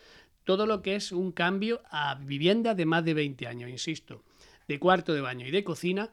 Todo 0.44 0.64
lo 0.64 0.80
que 0.80 0.94
es 0.94 1.12
un 1.12 1.32
cambio 1.32 1.82
a 1.90 2.14
vivienda 2.14 2.74
de 2.74 2.86
más 2.86 3.04
de 3.04 3.12
20 3.12 3.48
años, 3.48 3.68
insisto, 3.68 4.24
de 4.66 4.78
cuarto 4.78 5.12
de 5.12 5.20
baño 5.20 5.46
y 5.46 5.50
de 5.50 5.62
cocina, 5.62 6.08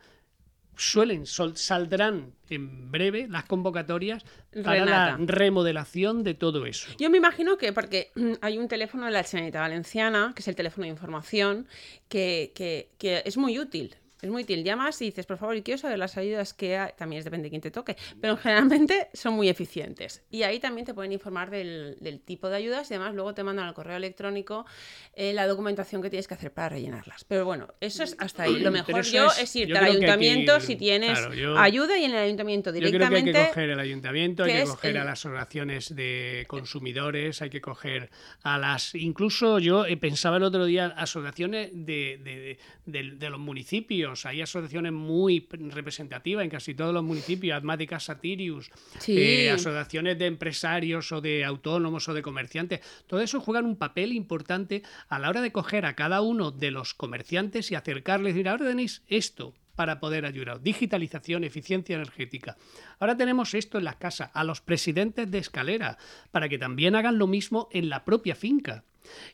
suelen 0.78 1.26
saldrán 1.26 2.34
en 2.50 2.92
breve 2.92 3.28
las 3.28 3.46
convocatorias 3.46 4.24
para 4.64 4.86
la 4.86 5.18
remodelación 5.20 6.24
de 6.24 6.34
todo 6.34 6.66
eso. 6.66 6.90
Yo 6.98 7.10
me 7.10 7.18
imagino 7.18 7.58
que 7.58 7.74
porque 7.74 8.12
hay 8.42 8.58
un 8.58 8.68
teléfono 8.68 9.06
de 9.06 9.12
la 9.12 9.24
Generalitat 9.24 9.62
Valenciana, 9.62 10.32
que 10.36 10.42
es 10.42 10.48
el 10.48 10.56
teléfono 10.56 10.84
de 10.84 10.92
información, 10.92 11.68
que, 12.08 12.52
que 12.56 13.22
es 13.26 13.38
muy 13.38 13.60
útil 13.60 13.96
es 14.22 14.30
muy 14.30 14.44
útil. 14.44 14.64
Llamas 14.64 15.00
y 15.02 15.06
dices, 15.06 15.26
por 15.26 15.38
favor, 15.38 15.56
y 15.56 15.62
quiero 15.62 15.78
saber 15.78 16.00
las 16.00 16.18
ayudas 16.18 16.54
que 16.54 16.78
hay. 16.78 16.92
También 16.98 17.24
depende 17.24 17.46
de 17.46 17.50
quién 17.52 17.62
te 17.62 17.70
toque, 17.72 17.96
pero 18.20 18.36
generalmente 18.38 19.10
son 19.14 19.36
muy 19.36 19.48
eficientes. 19.48 20.24
Y 20.32 20.44
ahí 20.44 20.60
también 20.60 20.86
te 20.86 20.94
pueden 20.94 21.12
informar 21.12 21.52
del, 21.52 22.22
tipo 22.26 22.50
de 22.50 22.56
ayudas 22.56 22.90
y 22.90 22.96
además 22.96 23.14
luego 23.14 23.34
te 23.34 23.44
mandan 23.44 23.68
al 23.68 23.74
correo 23.74 23.98
electrónico 23.98 24.66
eh, 25.14 25.34
la 25.34 25.46
documentación 25.46 26.02
que 26.02 26.10
tienes 26.10 26.28
que 26.28 26.34
hacer 26.34 26.52
para 26.52 26.70
rellenarlas. 26.70 27.26
Pero 27.26 27.46
bueno, 27.46 27.68
eso 27.80 28.04
es 28.04 28.16
hasta 28.20 28.44
ahí. 28.44 28.60
Lo 28.60 28.72
mejor 28.72 29.04
yo 29.04 29.28
es, 29.28 29.56
irte 29.56 29.78
al 29.78 29.86
ayuntamiento 29.86 30.60
si 30.60 30.76
tienes 30.76 31.20
ayuda 31.58 31.98
y 31.98 32.06
en 32.06 32.12
el 32.12 32.18
ayuntamiento 32.18 32.72
directamente. 32.72 32.98
Yo 32.98 33.08
creo 33.08 33.34
que 33.34 33.40
hay 33.40 33.46
que 33.46 33.50
coger 33.50 33.70
el 33.70 33.80
ayuntamiento, 33.80 34.44
hay 34.44 34.54
que 34.54 34.64
coger 34.64 34.98
a 34.98 35.04
las 35.04 35.26
asociaciones 35.26 35.96
de 35.96 36.46
consumidores, 36.48 37.42
hay 37.42 37.50
que 37.50 37.62
coger 37.62 38.10
a 38.42 38.58
las. 38.58 38.96
Incluso 38.96 39.60
yo 39.60 39.86
pensaba 40.00 40.38
el 40.38 40.44
otro 40.44 40.66
día, 40.66 40.88
asociaciones 40.88 41.70
de, 41.74 42.58
de 42.86 43.30
los 43.30 43.40
municipios 43.40 44.07
municipios, 44.08 44.26
hay 44.26 44.42
asociaciones 44.42 44.94
muy 44.94 45.48
representativas 45.50 46.44
en 46.44 46.50
casi 46.50 46.74
todos 46.74 46.94
los 46.94 47.04
municipios, 47.04 47.58
Admática 47.58 48.00
Satirius, 48.00 48.70
eh, 49.08 49.50
asociaciones 49.52 50.18
de 50.18 50.26
empresarios 50.26 51.12
o 51.12 51.22
de 51.22 51.46
autónomos 51.46 52.08
o 52.08 52.14
de 52.14 52.22
comerciantes, 52.22 52.82
todo 53.08 53.22
eso 53.22 53.40
juegan 53.40 53.66
un 53.66 53.76
papel 53.76 54.14
importante 54.14 54.84
a 55.10 55.20
la 55.20 55.30
hora 55.30 55.42
de 55.42 55.52
coger 55.52 55.86
a 55.86 55.96
cada 55.96 56.22
uno 56.22 56.52
de 56.52 56.72
los 56.72 56.94
comerciantes 56.94 57.72
y 57.72 57.76
acercarles, 57.76 58.34
decir, 58.34 58.50
ahora 58.50 58.66
tenéis 58.66 59.04
esto, 59.08 59.54
para 59.76 60.00
poder 60.00 60.26
ayudar. 60.26 60.62
Digitalización, 60.62 61.44
eficiencia 61.44 61.96
energética. 61.96 62.58
Ahora 63.00 63.16
tenemos 63.16 63.54
esto 63.54 63.78
en 63.78 63.84
las 63.84 63.98
casas, 63.98 64.32
a 64.34 64.44
los 64.44 64.60
presidentes 64.60 65.30
de 65.30 65.38
escalera, 65.38 66.00
para 66.32 66.50
que 66.50 66.58
también 66.58 66.96
hagan 66.96 67.20
lo 67.20 67.28
mismo 67.28 67.70
en 67.72 67.88
la 67.88 68.04
propia 68.04 68.34
finca. 68.34 68.84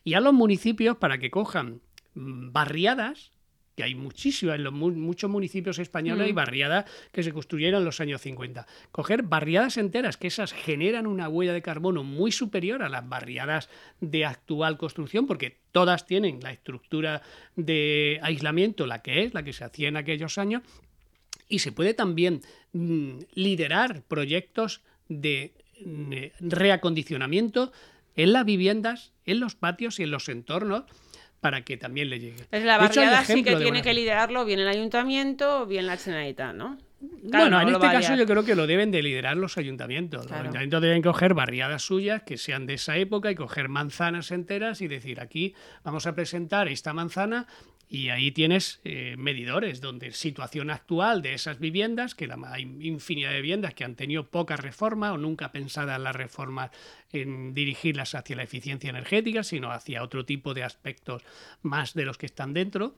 Y 0.03 0.15
a 0.15 0.19
los 0.19 0.33
municipios 0.33 0.97
para 0.97 1.17
que 1.17 1.31
cojan 1.31 1.79
mm, 2.13 2.51
barriadas 2.51 3.31
que 3.75 3.83
hay 3.83 3.95
muchísimas, 3.95 4.55
en 4.55 4.63
los, 4.63 4.73
muchos 4.73 5.29
municipios 5.29 5.79
españoles 5.79 6.25
hay 6.25 6.33
mm. 6.33 6.35
barriadas 6.35 6.85
que 7.11 7.23
se 7.23 7.33
construyeron 7.33 7.79
en 7.81 7.85
los 7.85 7.99
años 7.99 8.21
50. 8.21 8.67
Coger 8.91 9.23
barriadas 9.23 9.77
enteras, 9.77 10.17
que 10.17 10.27
esas 10.27 10.53
generan 10.53 11.07
una 11.07 11.29
huella 11.29 11.53
de 11.53 11.61
carbono 11.61 12.03
muy 12.03 12.31
superior 12.31 12.83
a 12.83 12.89
las 12.89 13.07
barriadas 13.07 13.69
de 13.99 14.25
actual 14.25 14.77
construcción, 14.77 15.25
porque 15.27 15.57
todas 15.71 16.05
tienen 16.05 16.39
la 16.41 16.51
estructura 16.51 17.21
de 17.55 18.19
aislamiento, 18.21 18.85
la 18.85 19.01
que 19.01 19.23
es, 19.23 19.33
la 19.33 19.43
que 19.43 19.53
se 19.53 19.63
hacía 19.63 19.87
en 19.87 19.97
aquellos 19.97 20.37
años, 20.37 20.61
y 21.49 21.59
se 21.59 21.71
puede 21.71 21.93
también 21.93 22.41
mm, 22.73 23.19
liderar 23.33 24.03
proyectos 24.03 24.81
de 25.09 25.53
mm, 25.83 26.13
reacondicionamiento 26.39 27.71
en 28.15 28.33
las 28.33 28.45
viviendas, 28.45 29.11
en 29.25 29.39
los 29.39 29.55
patios 29.55 29.99
y 29.99 30.03
en 30.03 30.11
los 30.11 30.29
entornos 30.29 30.83
para 31.43 31.65
que 31.65 31.75
también 31.75 32.09
le 32.09 32.21
llegue. 32.21 32.45
Es 32.51 32.63
la 32.63 32.77
barriada 32.77 33.25
sí 33.25 33.43
que 33.43 33.57
tiene 33.57 33.81
que 33.81 33.93
liderarlo 33.93 34.45
bien 34.45 34.61
el 34.61 34.67
ayuntamiento 34.69 35.63
o 35.63 35.65
bien 35.65 35.85
la 35.87 35.97
Generalitat, 35.97 36.55
¿no? 36.55 36.77
bueno, 37.01 37.59
en 37.59 37.67
este 37.67 37.87
caso 37.87 38.15
yo 38.15 38.25
creo 38.25 38.45
que 38.45 38.55
lo 38.55 38.65
deben 38.65 38.89
de 38.89 39.03
liderar 39.03 39.35
los 39.35 39.57
ayuntamientos. 39.57 40.23
Los 40.23 40.31
ayuntamientos 40.31 40.81
deben 40.81 41.01
coger 41.01 41.33
barriadas 41.33 41.81
suyas 41.81 42.23
que 42.23 42.37
sean 42.37 42.65
de 42.65 42.75
esa 42.75 42.95
época 42.95 43.29
y 43.29 43.35
coger 43.35 43.67
manzanas 43.67 44.31
enteras 44.31 44.79
y 44.79 44.87
decir 44.87 45.19
aquí 45.19 45.53
vamos 45.83 46.07
a 46.07 46.15
presentar 46.15 46.69
esta 46.69 46.93
manzana 46.93 47.45
y 47.93 48.09
ahí 48.09 48.31
tienes 48.31 48.79
eh, 48.85 49.13
medidores 49.19 49.79
donde 49.79 50.13
situación 50.13 50.71
actual 50.71 51.21
de 51.21 51.35
esas 51.35 51.59
viviendas, 51.59 52.15
que 52.15 52.25
la, 52.25 52.39
hay 52.47 52.63
infinidad 52.63 53.29
de 53.29 53.35
viviendas 53.35 53.75
que 53.75 53.83
han 53.83 53.93
tenido 53.93 54.31
poca 54.31 54.57
reforma 54.57 55.13
o 55.13 55.19
nunca 55.19 55.51
pensadas 55.51 56.01
las 56.01 56.15
reformas 56.15 56.71
en 57.11 57.53
dirigirlas 57.53 58.15
hacia 58.15 58.35
la 58.35 58.41
eficiencia 58.41 58.89
energética, 58.89 59.43
sino 59.43 59.71
hacia 59.71 60.01
otro 60.01 60.25
tipo 60.25 60.55
de 60.55 60.63
aspectos 60.63 61.21
más 61.61 61.93
de 61.93 62.05
los 62.05 62.17
que 62.17 62.25
están 62.25 62.51
dentro. 62.55 62.95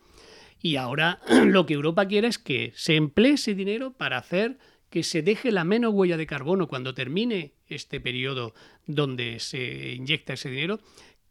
Y 0.61 0.77
ahora 0.77 1.19
lo 1.45 1.65
que 1.65 1.73
Europa 1.73 2.07
quiere 2.07 2.29
es 2.29 2.39
que 2.39 2.71
se 2.73 2.95
emplee 2.95 3.33
ese 3.33 3.53
dinero 3.53 3.91
para 3.91 4.17
hacer 4.17 4.57
que 4.89 5.03
se 5.03 5.21
deje 5.21 5.51
la 5.51 5.65
menos 5.65 5.93
huella 5.93 6.15
de 6.15 6.25
carbono 6.25 6.69
cuando 6.69 6.93
termine 6.93 7.51
este 7.67 7.99
periodo 7.99 8.53
donde 8.87 9.41
se 9.41 9.91
inyecta 9.91 10.35
ese 10.35 10.49
dinero, 10.49 10.79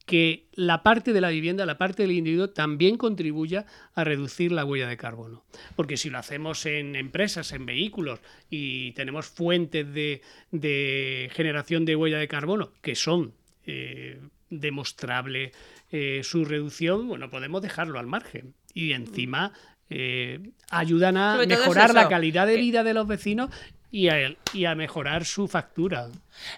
que 0.06 0.46
la 0.52 0.82
parte 0.82 1.12
de 1.12 1.20
la 1.20 1.30
vivienda, 1.30 1.64
la 1.64 1.78
parte 1.78 2.02
del 2.02 2.12
individuo, 2.12 2.50
también 2.50 2.96
contribuya 2.96 3.64
a 3.94 4.04
reducir 4.04 4.52
la 4.52 4.64
huella 4.64 4.86
de 4.86 4.96
carbono. 4.96 5.44
Porque 5.76 5.96
si 5.96 6.10
lo 6.10 6.18
hacemos 6.18 6.66
en 6.66 6.94
empresas, 6.94 7.52
en 7.52 7.64
vehículos, 7.64 8.20
y 8.50 8.92
tenemos 8.92 9.26
fuentes 9.26 9.86
de, 9.94 11.30
generación 11.32 11.84
de 11.84 11.96
huella 11.96 12.18
de 12.18 12.28
carbono 12.28 12.72
que 12.82 12.94
son 12.94 13.32
eh, 13.66 14.20
demostrable 14.50 15.52
eh, 15.90 16.20
su 16.22 16.44
reducción, 16.44 17.08
bueno, 17.08 17.30
podemos 17.30 17.62
dejarlo 17.62 17.98
al 17.98 18.06
margen. 18.06 18.54
Y 18.74 18.92
encima 18.92 19.52
eh, 19.90 20.40
ayudan 20.70 21.16
a 21.16 21.36
mejorar 21.46 21.94
la 21.94 22.08
calidad 22.08 22.46
de 22.46 22.56
vida 22.56 22.82
de 22.82 22.94
los 22.94 23.06
vecinos 23.06 23.50
y 23.94 24.08
a, 24.08 24.36
y 24.52 24.64
a 24.64 24.74
mejorar 24.74 25.24
su 25.24 25.46
factura. 25.46 26.08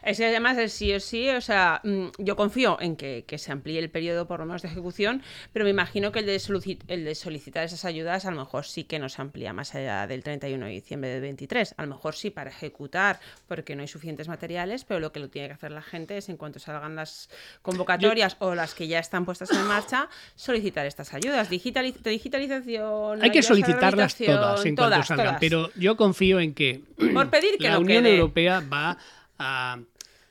Es 0.03 0.17
que 0.17 0.25
además 0.25 0.57
es 0.57 0.73
sí 0.73 0.95
o 0.95 1.01
sí, 1.01 1.29
o 1.29 1.43
sea, 1.43 1.83
mm, 1.85 2.07
yo 2.17 2.35
confío 2.35 2.79
en 2.81 2.97
que, 2.97 3.25
se 3.37 3.53
amplíe 3.53 3.79
el 3.79 3.91
periodo 3.91 4.27
por 4.27 4.41
lo 4.41 4.47
menos 4.47 4.63
de 4.63 4.69
ejecución, 4.69 5.23
pero 5.53 5.67
me 5.67 5.71
imagino 5.71 6.13
que 6.13 6.21
el 6.21 6.27
de, 6.27 6.41
el 6.89 7.05
de 7.05 7.15
solicitar 7.15 7.65
esas 7.65 7.85
ayudas 7.85 8.25
a 8.25 8.31
lo 8.31 8.39
mejor 8.39 8.65
sí 8.65 8.85
que 8.85 8.99
no 8.99 9.11
se 9.11 9.21
amplía 9.21 9.53
más 9.53 9.75
allá 9.75 10.07
del 10.07 10.23
31 10.23 10.65
de 10.65 10.73
diciembre 10.73 11.11
del 11.11 11.21
23. 11.21 11.75
A 11.77 11.83
lo 11.83 11.89
mejor 11.89 12.15
sí 12.15 12.31
para 12.31 12.49
ejecutar 12.49 13.21
porque 13.47 13.77
no 13.77 13.83
hay 13.83 13.89
suficientes 13.89 14.29
materiales, 14.29 14.85
pero 14.85 14.99
lo 14.99 15.13
que 15.13 15.21
lo 15.21 15.29
tiene 15.29 15.49
que 15.49 15.55
hacer 15.55 15.73
la 15.73 15.83
gente 15.83 16.17
es 16.17 16.31
en 16.31 16.39
cuanto 16.39 16.59
salgan 16.59 16.97
las 16.97 17.29
convocatorias 17.61 18.39
o 18.39 18.55
las 18.55 18.75
que 18.75 18.89
ya 18.89 18.99
están 18.99 19.27
puestas 19.27 19.51
en 19.51 19.67
marcha, 19.67 20.09
solicitar 20.37 20.87
estas 20.87 21.13
ayudas. 21.13 21.51
de 21.51 21.61
digitalización. 22.05 23.23
Hay 23.23 23.31
que 23.31 23.43
solicitarlas 23.43 24.17
todas 24.17 24.65
en 24.65 24.75
cuanto 24.75 25.03
salgan, 25.03 25.37
pero 25.39 25.71
yo 25.75 25.99
confío 25.99 26.41
en 26.41 26.55
que 26.55 26.81
pedir 27.31 27.59
que 27.59 27.69
la 27.69 27.79
Unión 27.79 28.07
Europea 28.07 28.61
va 28.61 28.99
a 29.39 29.79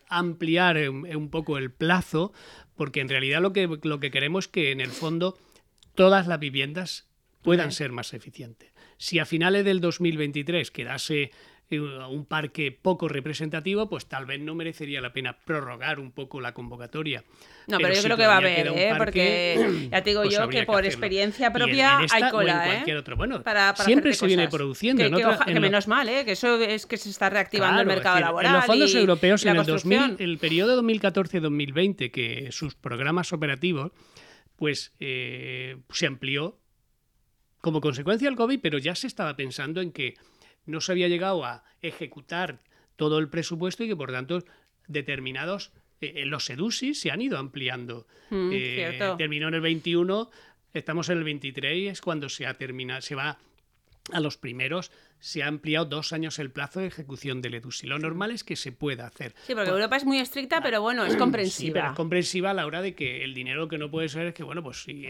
ampliar 0.08 0.90
un, 0.90 1.30
poco 1.30 1.58
el 1.58 1.72
plazo, 1.72 2.34
porque 2.76 3.02
en 3.02 3.10
realidad 3.10 3.42
lo 3.42 3.54
que, 3.54 3.68
lo 3.84 4.00
que 4.00 4.12
queremos 4.12 4.46
es 4.46 4.52
que 4.52 4.72
en 4.72 4.82
el 4.82 4.92
fondo 4.92 5.38
todas 5.96 6.28
las 6.28 6.40
viviendas 6.40 7.08
puedan 7.42 7.72
ser 7.72 7.92
más 7.92 8.14
eficientes. 8.14 8.72
Si 8.98 9.20
a 9.20 9.26
finales 9.26 9.66
del 9.66 9.82
2023 9.82 10.72
quedase 10.72 11.32
eh, 11.70 11.80
un 11.80 12.26
parque 12.26 12.72
poco 12.72 13.08
representativo, 13.08 13.90
pues 13.90 14.06
tal 14.06 14.26
vez 14.26 14.40
no 14.40 14.54
merecería 14.54 15.02
la 15.02 15.14
pena 15.14 15.38
prorrogar 15.44 16.00
un 16.00 16.12
poco 16.12 16.40
la 16.40 16.54
convocatoria. 16.54 17.24
No, 17.68 17.78
pero, 17.78 17.94
yo 17.94 18.04
creo 18.04 18.18
que 18.18 18.28
va 18.28 18.36
a 18.36 18.38
haber, 18.38 18.68
¿eh? 18.68 18.94
porque 18.98 19.88
ya 19.92 20.04
te 20.04 20.12
digo 20.12 20.22
pues 20.22 20.36
yo 20.36 20.48
que 20.48 20.64
por 20.64 20.86
experiencia 20.86 21.52
propia 21.52 22.00
hay 22.12 22.30
cola, 22.30 22.84
¿eh? 22.84 23.04
Bueno, 23.16 23.42
siempre 23.78 24.14
se 24.14 24.28
viene 24.28 24.48
produciendo. 24.48 25.04
Que, 25.04 25.60
menos 25.60 25.88
mal, 25.88 26.08
¿eh? 26.08 26.24
que 26.26 26.34
eso 26.34 26.62
es 26.62 26.86
que 26.86 26.98
se 26.98 27.10
está 27.10 27.30
reactivando 27.30 27.82
el 27.82 27.88
mercado 27.88 28.20
laboral. 28.20 28.52
En 28.52 28.58
los 28.58 28.66
fondos 28.66 28.94
europeos, 28.94 29.46
en 29.46 29.56
el, 29.56 29.66
2000, 29.66 30.18
el 30.20 30.38
periodo 30.38 30.82
2014-2020, 30.84 32.12
que 32.12 32.50
sus 32.52 32.76
programas 32.76 33.34
operativos, 33.34 33.92
pues 34.56 34.94
eh, 35.00 35.78
se 35.90 36.06
amplió 36.06 36.60
como 37.62 37.82
consecuencia 37.82 38.30
del 38.30 38.38
COVID, 38.38 38.60
pero 38.62 38.78
ya 38.78 38.94
se 38.94 39.08
estaba 39.08 39.36
pensando 39.36 39.82
en 39.82 39.92
que 39.92 40.14
no 40.66 40.82
se 40.82 40.92
había 40.92 41.08
llegado 41.08 41.46
a 41.46 41.64
ejecutar 41.82 42.60
todo 42.96 43.20
el 43.20 43.30
presupuesto 43.30 43.84
y 43.84 43.88
que 43.88 43.96
por 43.96 44.12
tanto 44.12 44.44
determinados 44.88 45.72
eh, 46.02 46.14
eh, 46.16 46.26
los 46.26 46.50
EDUSI 46.50 46.94
se 46.94 47.12
han 47.12 47.22
ido 47.22 47.38
ampliando. 47.38 48.08
Mm, 48.30 48.50
eh, 48.54 49.16
terminó 49.18 49.48
en 49.48 49.56
el 49.56 49.62
21, 49.62 50.30
estamos 50.74 51.10
en 51.10 51.18
el 51.20 51.24
23 51.24 51.92
es 51.92 52.02
cuando 52.02 52.30
se 52.30 52.46
ha 52.46 52.54
terminado, 52.56 53.02
se 53.02 53.16
va 53.16 53.38
a 54.12 54.20
los 54.20 54.38
primeros 54.38 54.92
se 55.20 55.42
ha 55.42 55.48
ampliado 55.48 55.86
dos 55.86 56.14
años 56.14 56.38
el 56.38 56.52
plazo 56.52 56.82
de 56.82 56.86
ejecución 56.86 57.42
del 57.42 57.56
EDUSI. 57.56 57.88
Lo 57.88 57.98
normal 57.98 58.30
es 58.30 58.44
que 58.44 58.56
se 58.56 58.72
pueda 58.72 59.08
hacer. 59.08 59.34
Sí, 59.48 59.56
porque 59.56 59.72
Europa 59.72 59.96
es 59.96 60.06
muy 60.06 60.20
estricta, 60.20 60.62
pero 60.62 60.82
bueno, 60.82 61.04
es 61.04 61.16
comprensiva. 61.16 61.68
Sí, 61.68 61.72
pero 61.72 61.88
es 61.88 61.96
comprensiva 61.96 62.52
a 62.52 62.54
la 62.54 62.68
hora 62.68 62.84
de 62.84 62.94
que 62.94 63.24
el 63.24 63.34
dinero 63.34 63.68
que 63.68 63.80
no 63.80 63.90
puede 63.90 64.08
ser 64.08 64.28
es 64.28 64.34
que, 64.36 64.44
bueno, 64.44 64.62
pues 64.62 64.84
si 64.84 65.08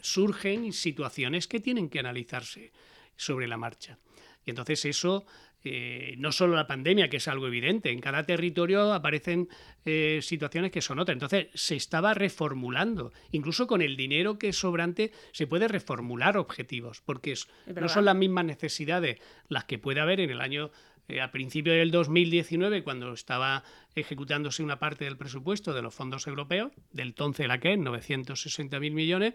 surgen 0.00 0.72
situaciones 0.72 1.46
que 1.46 1.60
tienen 1.60 1.88
que 1.88 2.00
analizarse 2.00 2.72
sobre 3.16 3.46
la 3.46 3.56
marcha. 3.56 3.96
Y 4.44 4.50
entonces 4.50 4.84
eso, 4.84 5.24
eh, 5.64 6.14
no 6.18 6.32
solo 6.32 6.54
la 6.56 6.66
pandemia, 6.66 7.08
que 7.08 7.16
es 7.16 7.28
algo 7.28 7.46
evidente, 7.46 7.90
en 7.90 8.00
cada 8.00 8.24
territorio 8.24 8.92
aparecen 8.92 9.48
eh, 9.84 10.20
situaciones 10.22 10.70
que 10.70 10.82
son 10.82 10.98
otras. 10.98 11.14
Entonces 11.14 11.48
se 11.54 11.76
estaba 11.76 12.14
reformulando. 12.14 13.12
Incluso 13.32 13.66
con 13.66 13.80
el 13.82 13.96
dinero 13.96 14.38
que 14.38 14.48
es 14.48 14.56
sobrante 14.56 15.12
se 15.32 15.46
puede 15.46 15.68
reformular 15.68 16.36
objetivos, 16.36 17.00
porque 17.00 17.34
no 17.74 17.88
son 17.88 18.04
las 18.04 18.16
mismas 18.16 18.44
necesidades 18.44 19.18
las 19.48 19.64
que 19.64 19.78
puede 19.78 20.00
haber 20.00 20.20
en 20.20 20.30
el 20.30 20.40
año 20.40 20.70
eh, 21.08 21.20
a 21.20 21.30
principio 21.30 21.72
del 21.72 21.90
2019, 21.90 22.82
cuando 22.82 23.12
estaba 23.12 23.62
ejecutándose 23.94 24.62
una 24.62 24.78
parte 24.78 25.04
del 25.04 25.18
presupuesto 25.18 25.74
de 25.74 25.82
los 25.82 25.94
fondos 25.94 26.26
europeos, 26.26 26.72
del 26.92 27.08
entonces 27.08 27.46
la 27.46 27.60
que 27.60 27.74
es 27.74 27.78
960.000 27.78 28.90
millones, 28.90 29.34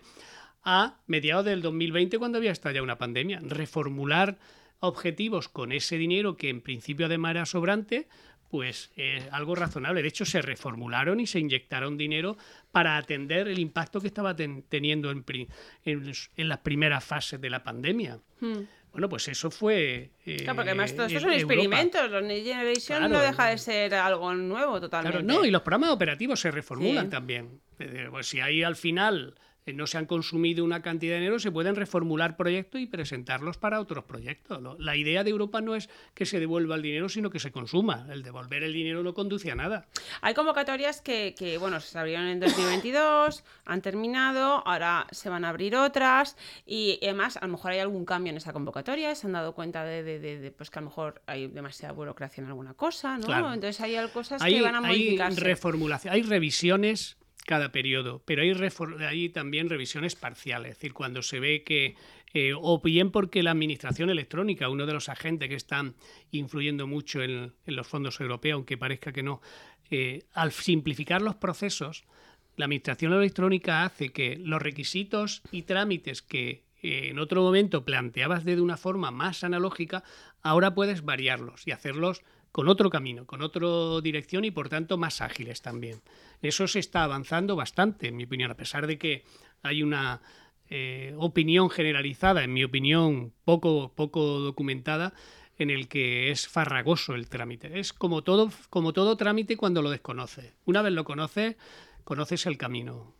a 0.63 0.99
mediados 1.07 1.45
del 1.45 1.61
2020, 1.61 2.17
cuando 2.17 2.37
había 2.37 2.51
estallado 2.51 2.83
una 2.83 2.97
pandemia. 2.97 3.39
Reformular 3.41 4.37
objetivos 4.79 5.49
con 5.49 5.71
ese 5.71 5.97
dinero 5.97 6.35
que 6.35 6.49
en 6.49 6.61
principio 6.61 7.05
además 7.05 7.31
era 7.31 7.45
sobrante, 7.45 8.07
pues 8.49 8.91
es 8.95 9.23
algo 9.31 9.55
razonable. 9.55 10.01
De 10.01 10.07
hecho, 10.07 10.25
se 10.25 10.41
reformularon 10.41 11.19
y 11.19 11.27
se 11.27 11.39
inyectaron 11.39 11.97
dinero 11.97 12.37
para 12.71 12.97
atender 12.97 13.47
el 13.47 13.59
impacto 13.59 14.01
que 14.01 14.07
estaba 14.07 14.35
teniendo 14.35 15.11
en, 15.11 15.23
en, 15.85 16.49
las 16.49 16.57
primeras 16.59 17.03
fases 17.03 17.39
de 17.39 17.49
la 17.49 17.63
pandemia. 17.63 18.19
Hmm. 18.39 18.61
Bueno, 18.91 19.07
pues 19.07 19.27
eso 19.27 19.51
fue. 19.51 20.09
Eh, 20.25 20.37
claro, 20.37 20.55
porque 20.55 20.71
además 20.71 20.95
todo 20.95 21.05
esto 21.05 21.19
son 21.19 21.33
experimentos. 21.33 22.09
Los 22.09 22.23
Next 22.23 22.47
Generation 22.47 23.11
no 23.11 23.19
deja 23.19 23.49
de 23.49 23.57
ser 23.59 23.93
algo 23.93 24.33
nuevo 24.33 24.81
totalmente. 24.81 25.23
Claro, 25.23 25.41
no, 25.41 25.45
y 25.45 25.51
los 25.51 25.61
programas 25.61 25.91
operativos 25.91 26.39
se 26.39 26.49
reformulan 26.49 27.07
también. 27.07 27.61
Pues 28.09 28.27
si 28.27 28.39
hay 28.41 28.63
al 28.63 28.75
final 28.75 29.35
eh, 29.35 29.39
no 29.73 29.87
se 29.87 29.97
han 29.97 30.05
consumido 30.05 30.63
una 30.63 30.81
cantidad 30.81 31.13
de 31.13 31.19
dinero, 31.19 31.39
se 31.39 31.51
pueden 31.51 31.75
reformular 31.75 32.37
proyectos 32.37 32.81
y 32.81 32.87
presentarlos 32.87 33.57
para 33.57 33.79
otros 33.79 34.03
proyectos. 34.03 34.59
La 34.79 34.95
idea 34.95 35.23
de 35.23 35.29
Europa 35.29 35.61
no 35.61 35.75
es 35.75 35.89
que 36.13 36.25
se 36.25 36.39
devuelva 36.39 36.75
el 36.75 36.81
dinero, 36.81 37.09
sino 37.09 37.29
que 37.29 37.39
se 37.39 37.51
consuma. 37.51 38.07
El 38.11 38.23
devolver 38.23 38.63
el 38.63 38.73
dinero 38.73 39.03
no 39.03 39.13
conduce 39.13 39.51
a 39.51 39.55
nada. 39.55 39.87
Hay 40.21 40.33
convocatorias 40.33 41.01
que, 41.01 41.35
que 41.37 41.57
bueno, 41.57 41.79
se 41.79 41.97
abrieron 41.97 42.27
en 42.27 42.39
2022, 42.39 43.43
han 43.65 43.81
terminado, 43.81 44.67
ahora 44.67 45.07
se 45.11 45.29
van 45.29 45.45
a 45.45 45.49
abrir 45.49 45.75
otras 45.75 46.35
y 46.65 46.99
además 47.01 47.37
a 47.37 47.45
lo 47.45 47.53
mejor 47.53 47.71
hay 47.71 47.79
algún 47.79 48.05
cambio 48.05 48.31
en 48.31 48.37
esa 48.37 48.53
convocatoria, 48.53 49.13
se 49.15 49.27
han 49.27 49.33
dado 49.33 49.53
cuenta 49.53 49.83
de, 49.83 50.53
pues 50.57 50.69
que 50.69 50.79
a 50.79 50.81
lo 50.81 50.89
mejor 50.89 51.21
hay 51.25 51.47
demasiada 51.47 51.93
burocracia 51.93 52.41
en 52.41 52.47
alguna 52.47 52.73
cosa, 52.73 53.17
¿no? 53.17 53.53
Entonces 53.53 53.79
hay 53.81 53.95
cosas 54.09 54.41
que 54.43 54.61
van 54.61 54.75
a 54.75 54.81
modificarse. 54.81 55.39
Hay 55.39 55.45
reformulación, 55.45 56.13
hay 56.13 56.23
revisiones 56.23 57.18
cada 57.49 57.71
periodo, 57.71 58.21
pero 58.25 58.43
hay, 58.43 58.53
hay 59.07 59.29
también 59.29 59.71
revisiones 59.71 60.15
parciales, 60.15 60.73
es 60.73 60.77
decir, 60.77 60.93
cuando 60.93 61.23
se 61.23 61.39
ve 61.39 61.63
que, 61.63 61.95
eh, 62.35 62.53
o 62.55 62.79
bien 62.79 63.09
porque 63.09 63.41
la 63.41 63.49
administración 63.49 64.11
electrónica, 64.11 64.69
uno 64.69 64.85
de 64.85 64.93
los 64.93 65.09
agentes 65.09 65.49
que 65.49 65.55
están 65.55 65.95
influyendo 66.29 66.85
mucho 66.85 67.23
en, 67.23 67.55
los 67.65 67.87
fondos 67.87 68.19
europeos, 68.19 68.53
aunque 68.53 68.77
parezca 68.77 69.11
que 69.11 69.23
no, 69.23 69.41
eh, 69.89 70.25
al 70.33 70.51
simplificar 70.51 71.23
los 71.23 71.37
procesos, 71.37 72.03
la 72.55 72.65
administración 72.65 73.13
electrónica 73.13 73.83
hace 73.83 74.09
que 74.09 74.37
los 74.37 74.61
requisitos 74.61 75.41
y 75.51 75.63
trámites 75.63 76.21
que 76.21 76.65
eh, 76.83 77.07
en 77.09 77.17
otro 77.17 77.41
momento 77.41 77.83
planteabas 77.83 78.45
de 78.45 78.61
una 78.61 78.77
forma 78.77 79.09
más 79.09 79.43
analógica, 79.43 80.03
ahora 80.43 80.75
puedes 80.75 81.03
variarlos 81.03 81.65
y 81.65 81.71
hacerlos 81.71 82.21
con 82.51 82.67
otro 82.67 82.89
camino, 82.89 83.25
con 83.25 83.41
otra 83.41 83.67
dirección 84.01 84.45
y 84.45 84.51
por 84.51 84.69
tanto 84.69 84.97
más 84.97 85.21
ágiles 85.21 85.61
también. 85.61 86.01
Eso 86.41 86.67
se 86.67 86.79
está 86.79 87.03
avanzando 87.03 87.55
bastante, 87.55 88.07
en 88.07 88.17
mi 88.17 88.23
opinión, 88.25 88.51
a 88.51 88.57
pesar 88.57 88.87
de 88.87 88.97
que 88.97 89.23
hay 89.61 89.83
una 89.83 90.21
eh, 90.69 91.13
opinión 91.17 91.69
generalizada, 91.69 92.43
en 92.43 92.53
mi 92.53 92.63
opinión 92.63 93.33
poco, 93.43 93.91
poco 93.95 94.39
documentada, 94.39 95.13
en 95.57 95.69
el 95.69 95.87
que 95.87 96.31
es 96.31 96.47
farragoso 96.47 97.15
el 97.15 97.27
trámite. 97.27 97.79
Es 97.79 97.91
como 97.91 98.23
todo, 98.23 98.49
como 98.69 98.93
todo 98.93 99.17
trámite 99.17 99.57
cuando 99.57 99.81
lo 99.81 99.89
desconoces. 99.89 100.53
Una 100.65 100.81
vez 100.81 100.93
lo 100.93 101.03
conoces, 101.03 101.57
conoces 102.05 102.45
el 102.45 102.57
camino. 102.57 103.13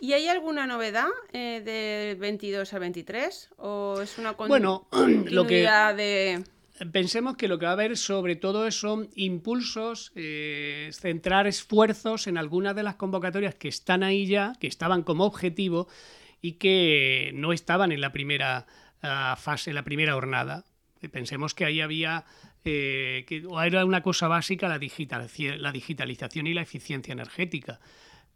¿Y 0.00 0.14
hay 0.14 0.26
alguna 0.28 0.66
novedad 0.66 1.08
eh, 1.32 1.60
del 1.64 2.16
22 2.16 2.72
al 2.72 2.80
23? 2.80 3.50
¿O 3.58 4.00
es 4.00 4.18
una 4.18 4.32
bueno, 4.32 4.88
lo 5.26 5.46
que, 5.46 5.68
de 5.96 6.42
pensemos 6.90 7.36
que 7.36 7.48
lo 7.48 7.58
que 7.58 7.66
va 7.66 7.72
a 7.72 7.74
haber 7.74 7.96
sobre 7.96 8.36
todo 8.36 8.70
son 8.70 9.08
impulsos, 9.14 10.12
eh, 10.14 10.90
centrar 10.92 11.46
esfuerzos 11.46 12.26
en 12.26 12.38
algunas 12.38 12.74
de 12.74 12.82
las 12.82 12.96
convocatorias 12.96 13.54
que 13.54 13.68
están 13.68 14.02
ahí 14.02 14.26
ya, 14.26 14.54
que 14.58 14.66
estaban 14.66 15.02
como 15.02 15.24
objetivo 15.24 15.88
y 16.40 16.52
que 16.52 17.30
no 17.34 17.52
estaban 17.52 17.92
en 17.92 18.00
la 18.00 18.12
primera 18.12 18.66
ah, 19.02 19.36
fase, 19.38 19.70
en 19.70 19.76
la 19.76 19.84
primera 19.84 20.14
jornada. 20.14 20.64
Eh, 21.00 21.08
pensemos 21.08 21.54
que 21.54 21.64
ahí 21.64 21.80
había, 21.80 22.24
eh, 22.64 23.24
que 23.26 23.44
era 23.64 23.84
una 23.84 24.02
cosa 24.02 24.28
básica 24.28 24.68
la, 24.68 24.78
la 24.78 25.72
digitalización 25.72 26.46
y 26.46 26.54
la 26.54 26.62
eficiencia 26.62 27.12
energética, 27.12 27.80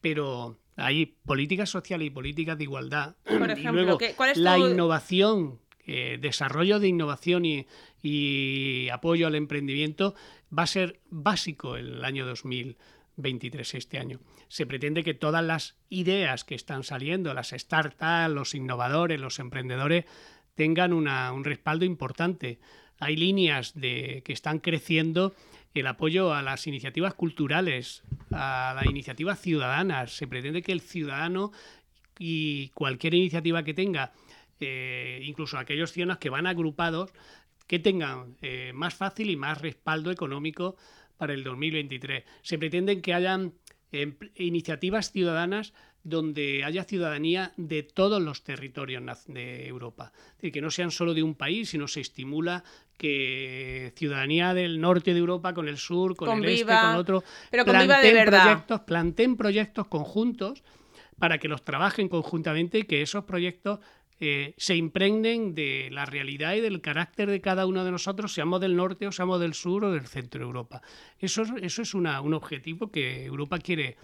pero 0.00 0.60
hay 0.76 1.06
políticas 1.06 1.70
sociales 1.70 2.06
y 2.06 2.10
políticas 2.10 2.58
de 2.58 2.64
igualdad. 2.64 3.16
Por 3.24 3.50
ejemplo, 3.50 3.98
¿cuál 4.16 4.30
es 4.30 4.36
la 4.36 4.58
innovación 4.58 5.58
eh, 5.86 6.18
desarrollo 6.20 6.80
de 6.80 6.88
innovación 6.88 7.44
y, 7.44 7.66
apoyo 8.90 9.26
al 9.26 9.34
emprendimiento 9.34 10.14
va 10.56 10.62
a 10.64 10.66
ser 10.66 11.00
básico 11.10 11.76
el 11.76 12.04
año 12.04 12.26
2023, 12.26 13.74
este 13.74 13.98
año. 13.98 14.20
Se 14.48 14.66
pretende 14.66 15.02
que 15.02 15.14
todas 15.14 15.44
las 15.44 15.76
ideas 15.88 16.44
que 16.44 16.54
están 16.54 16.84
saliendo, 16.84 17.34
las 17.34 17.50
startups, 17.50 18.30
los 18.30 18.54
innovadores, 18.54 19.20
los 19.20 19.38
emprendedores, 19.38 20.04
tengan 20.54 20.92
un 20.92 21.44
respaldo 21.44 21.84
importante. 21.84 22.58
Hay 22.98 23.16
líneas 23.16 23.74
de, 23.74 24.22
que 24.24 24.32
están 24.32 24.60
creciendo 24.60 25.34
el 25.74 25.86
apoyo 25.86 26.32
a 26.32 26.42
las 26.42 26.66
iniciativas 26.66 27.14
culturales, 27.14 28.02
a 28.30 28.72
las 28.74 28.86
iniciativas 28.86 29.40
ciudadanas. 29.40 30.16
Se 30.16 30.26
pretende 30.26 30.62
que 30.62 30.72
el 30.72 30.80
ciudadano 30.80 31.52
y 32.18 32.68
cualquier 32.70 33.14
iniciativa 33.14 33.62
que 33.62 33.74
tenga 33.74 34.12
eh, 34.60 35.20
incluso 35.24 35.58
aquellos 35.58 35.92
ciudadanos 35.92 36.18
que 36.18 36.30
van 36.30 36.46
agrupados, 36.46 37.12
que 37.66 37.78
tengan 37.78 38.36
eh, 38.42 38.72
más 38.74 38.94
fácil 38.94 39.30
y 39.30 39.36
más 39.36 39.60
respaldo 39.60 40.10
económico 40.10 40.76
para 41.16 41.34
el 41.34 41.42
2023. 41.44 42.24
Se 42.42 42.58
pretenden 42.58 43.02
que 43.02 43.14
hayan 43.14 43.54
em, 43.92 44.16
iniciativas 44.36 45.10
ciudadanas 45.10 45.72
donde 46.06 46.62
haya 46.62 46.84
ciudadanía 46.84 47.52
de 47.56 47.82
todos 47.82 48.22
los 48.22 48.44
territorios 48.44 49.02
de 49.26 49.66
Europa. 49.66 50.12
Es 50.14 50.36
decir, 50.36 50.52
que 50.52 50.60
no 50.60 50.70
sean 50.70 50.92
solo 50.92 51.14
de 51.14 51.24
un 51.24 51.34
país, 51.34 51.70
sino 51.70 51.88
se 51.88 52.00
estimula 52.00 52.62
que 52.96 53.92
ciudadanía 53.96 54.54
del 54.54 54.80
norte 54.80 55.14
de 55.14 55.18
Europa 55.18 55.52
con 55.52 55.66
el 55.68 55.78
sur, 55.78 56.14
con 56.14 56.44
el 56.44 56.50
este, 56.50 56.66
con 56.66 56.94
otro, 56.94 57.24
pero 57.50 57.64
planteen, 57.64 58.14
de 58.14 58.24
proyectos, 58.24 58.80
planteen 58.82 59.36
proyectos 59.36 59.88
conjuntos 59.88 60.62
para 61.18 61.38
que 61.38 61.48
los 61.48 61.64
trabajen 61.64 62.08
conjuntamente 62.08 62.78
y 62.78 62.82
que 62.84 63.02
esos 63.02 63.24
proyectos 63.24 63.80
eh, 64.20 64.54
se 64.56 64.76
impregnen 64.76 65.54
de 65.54 65.88
la 65.92 66.06
realidad 66.06 66.54
y 66.54 66.60
del 66.60 66.80
carácter 66.80 67.30
de 67.30 67.40
cada 67.40 67.66
uno 67.66 67.84
de 67.84 67.90
nosotros, 67.90 68.32
seamos 68.32 68.60
del 68.60 68.76
norte 68.76 69.06
o 69.06 69.12
seamos 69.12 69.40
del 69.40 69.54
sur 69.54 69.84
o 69.84 69.92
del 69.92 70.06
centro 70.06 70.40
de 70.40 70.46
Europa. 70.46 70.82
Eso, 71.18 71.44
eso 71.60 71.82
es 71.82 71.94
una, 71.94 72.20
un 72.20 72.34
objetivo 72.34 72.90
que 72.90 73.24
Europa 73.24 73.58
quiere 73.58 73.96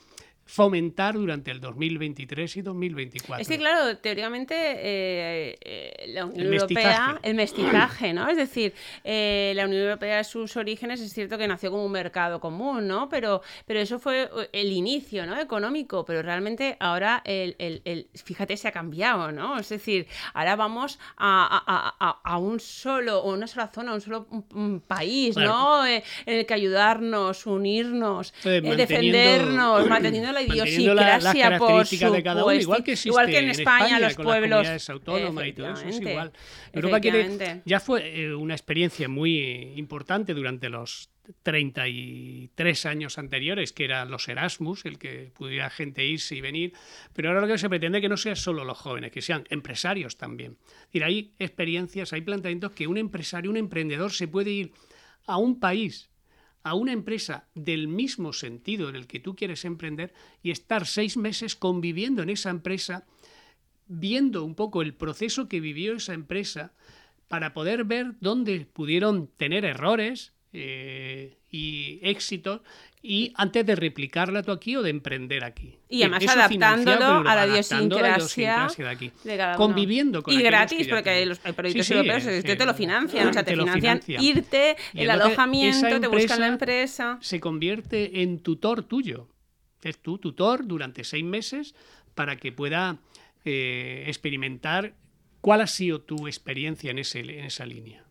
fomentar 0.44 1.14
durante 1.14 1.50
el 1.50 1.60
2023 1.60 2.56
y 2.56 2.62
2024. 2.62 3.42
Es 3.42 3.48
que, 3.48 3.58
claro, 3.58 3.96
teóricamente 3.98 4.54
eh, 4.54 5.56
eh, 5.60 6.04
la 6.08 6.26
Unión 6.26 6.52
Europea, 6.52 7.18
el 7.22 7.34
mestizaje, 7.34 8.12
¿no? 8.12 8.28
Es 8.28 8.36
decir, 8.36 8.74
eh, 9.04 9.52
la 9.56 9.64
Unión 9.64 9.82
Europea, 9.82 10.22
sus 10.24 10.56
orígenes, 10.56 11.00
es 11.00 11.12
cierto 11.12 11.38
que 11.38 11.48
nació 11.48 11.70
como 11.70 11.84
un 11.86 11.92
mercado 11.92 12.40
común, 12.40 12.86
¿no? 12.86 13.08
Pero, 13.08 13.42
pero 13.66 13.80
eso 13.80 13.98
fue 13.98 14.28
el 14.52 14.72
inicio, 14.72 15.26
¿no? 15.26 15.40
Económico, 15.40 16.04
pero 16.04 16.22
realmente 16.22 16.76
ahora, 16.80 17.22
el, 17.24 17.56
el, 17.58 18.08
fíjate, 18.12 18.56
se 18.56 18.68
ha 18.68 18.72
cambiado, 18.72 19.32
¿no? 19.32 19.58
Es 19.58 19.68
decir, 19.68 20.06
ahora 20.34 20.56
vamos 20.56 20.98
a, 21.16 21.94
a, 21.98 22.20
a, 22.22 22.38
un 22.38 22.60
solo, 22.60 23.20
o 23.20 23.32
una 23.32 23.46
sola 23.46 23.68
zona, 23.68 23.94
un 23.94 24.00
solo 24.00 24.26
país, 24.86 25.36
¿no? 25.36 25.86
en 25.86 26.02
el 26.26 26.46
que 26.46 26.54
ayudarnos, 26.54 27.46
unirnos, 27.46 28.34
defendernos, 28.42 29.86
manteniendo 29.88 30.32
la 30.32 30.41
idiosincrasia, 30.46 31.58
por 31.58 31.86
de 31.86 32.22
cada 32.22 32.44
uno, 32.44 32.54
igual 32.54 32.84
que, 32.84 32.98
igual 33.04 33.26
que 33.26 33.38
en, 33.38 33.50
España, 33.50 33.98
los 33.98 34.14
pueblos 34.14 34.90
autónomas 34.90 35.46
y 35.46 35.52
todo 35.52 35.72
eso 35.72 35.86
es 35.86 36.00
igual. 36.00 36.32
Europa 36.72 37.00
quiere, 37.00 37.62
ya 37.64 37.80
fue 37.80 38.22
eh, 38.22 38.34
una 38.34 38.54
experiencia 38.54 39.08
muy 39.08 39.72
importante 39.76 40.34
durante 40.34 40.68
los 40.68 41.10
33 41.42 42.86
años 42.86 43.18
anteriores, 43.18 43.72
que 43.72 43.84
eran 43.84 44.10
los 44.10 44.28
Erasmus, 44.28 44.84
el 44.84 44.98
que 44.98 45.30
pudiera 45.34 45.70
gente 45.70 46.04
irse 46.04 46.34
y 46.34 46.40
venir, 46.40 46.72
pero 47.12 47.28
ahora 47.28 47.40
lo 47.42 47.46
que 47.46 47.58
se 47.58 47.68
pretende 47.68 47.98
es 47.98 48.02
que 48.02 48.08
no 48.08 48.16
sean 48.16 48.36
solo 48.36 48.64
los 48.64 48.78
jóvenes, 48.78 49.12
que 49.12 49.22
sean 49.22 49.44
empresarios 49.50 50.16
también. 50.16 50.58
Y 50.92 51.02
hay 51.02 51.34
experiencias, 51.38 52.12
hay 52.12 52.22
planteamientos 52.22 52.72
que 52.72 52.86
un 52.86 52.98
empresario, 52.98 53.50
un 53.50 53.56
emprendedor 53.56 54.12
se 54.12 54.28
puede 54.28 54.50
ir 54.50 54.72
a 55.26 55.36
un 55.36 55.60
país 55.60 56.11
a 56.64 56.74
una 56.74 56.92
empresa 56.92 57.48
del 57.54 57.88
mismo 57.88 58.32
sentido 58.32 58.88
en 58.88 58.96
el 58.96 59.06
que 59.06 59.20
tú 59.20 59.34
quieres 59.34 59.64
emprender 59.64 60.14
y 60.42 60.50
estar 60.50 60.86
seis 60.86 61.16
meses 61.16 61.56
conviviendo 61.56 62.22
en 62.22 62.30
esa 62.30 62.50
empresa, 62.50 63.06
viendo 63.86 64.44
un 64.44 64.54
poco 64.54 64.82
el 64.82 64.94
proceso 64.94 65.48
que 65.48 65.60
vivió 65.60 65.94
esa 65.94 66.14
empresa 66.14 66.72
para 67.28 67.54
poder 67.54 67.84
ver 67.84 68.14
dónde 68.20 68.66
pudieron 68.66 69.26
tener 69.26 69.64
errores 69.64 70.34
eh, 70.52 71.38
y 71.50 71.98
éxitos 72.02 72.60
y 73.02 73.32
antes 73.34 73.66
de 73.66 73.74
replicarla 73.74 74.42
tú 74.42 74.52
aquí 74.52 74.76
o 74.76 74.82
de 74.82 74.90
emprender 74.90 75.42
aquí. 75.42 75.76
Y 75.88 76.02
además 76.02 76.28
adaptándolo 76.28 77.28
a 77.28 77.34
la 77.34 77.46
idiosincrasia, 77.48 78.68
de, 78.76 78.88
aquí. 78.88 79.12
Conviviendo 79.56 80.22
con 80.22 80.32
Y 80.32 80.40
gratis, 80.40 80.86
porque 80.88 81.26
los 81.26 81.40
proyectos 81.40 81.90
europeos 81.90 82.24
te 82.24 82.66
lo 82.66 82.74
financian, 82.74 83.28
o 83.28 83.32
sea, 83.32 83.42
te, 83.42 83.56
financian, 83.56 84.00
irte, 84.06 84.76
el 84.94 85.10
alojamiento, 85.10 86.00
te 86.00 86.06
buscan 86.06 86.40
la 86.40 86.46
empresa. 86.46 87.18
Se 87.20 87.40
convierte 87.40 88.22
en 88.22 88.38
tutor 88.38 88.84
tuyo. 88.84 89.28
Es 89.82 89.98
tu 89.98 90.18
tutor 90.18 90.64
durante 90.64 91.02
seis 91.02 91.24
meses 91.24 91.74
para 92.14 92.36
que 92.36 92.52
pueda 92.52 92.98
eh, 93.44 94.04
experimentar 94.06 94.94
cuál 95.40 95.60
ha 95.62 95.66
sido 95.66 96.02
tu 96.02 96.28
experiencia 96.28 96.92
en, 96.92 97.00
ese, 97.00 97.18
en 97.18 97.44
esa 97.44 97.66
línea. 97.66 98.04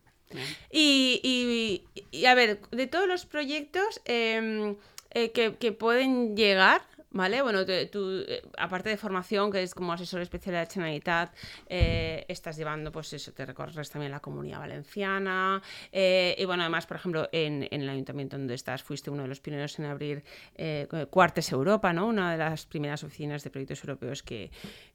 Y, 0.70 1.82
a 2.26 2.34
ver, 2.34 2.60
de 2.70 2.86
todos 2.86 3.08
los 3.08 3.26
proyectos 3.26 4.00
em, 4.04 4.76
eh, 5.10 5.32
que, 5.32 5.72
pueden 5.72 6.36
llegar, 6.36 6.82
¿vale? 7.10 7.42
Bueno, 7.42 7.64
tú, 7.64 8.24
eh, 8.26 8.42
aparte 8.56 8.88
de 8.88 8.96
formación, 8.96 9.50
que 9.50 9.62
es 9.62 9.74
como 9.74 9.92
asesor 9.92 10.22
especial 10.22 10.54
de 10.54 10.60
la 10.60 10.66
Generalitat, 10.66 11.34
eh, 11.68 12.24
estás 12.28 12.56
llevando, 12.56 12.90
pues 12.90 13.12
eso, 13.12 13.32
te 13.32 13.44
recorres 13.44 13.90
también 13.90 14.12
la 14.12 14.20
comunidad 14.20 14.60
valenciana. 14.60 15.62
y 15.92 16.44
bueno, 16.44 16.62
además, 16.62 16.86
por 16.86 16.96
ejemplo, 16.96 17.28
en, 17.32 17.68
el 17.70 17.88
ayuntamiento 17.88 18.38
donde 18.38 18.54
estás, 18.54 18.82
fuiste 18.82 19.10
uno 19.10 19.22
de 19.22 19.28
los 19.28 19.40
pioneros 19.40 19.78
en 19.78 19.84
abrir 19.86 20.24
Cuartes 21.10 21.52
Europa, 21.52 21.92
¿no? 21.92 22.06
Una 22.06 22.32
de 22.32 22.38
las 22.38 22.66
primeras 22.66 23.04
oficinas 23.04 23.44
de 23.44 23.50
proyectos 23.50 23.84
europeos 23.84 24.22
que, 24.22 24.50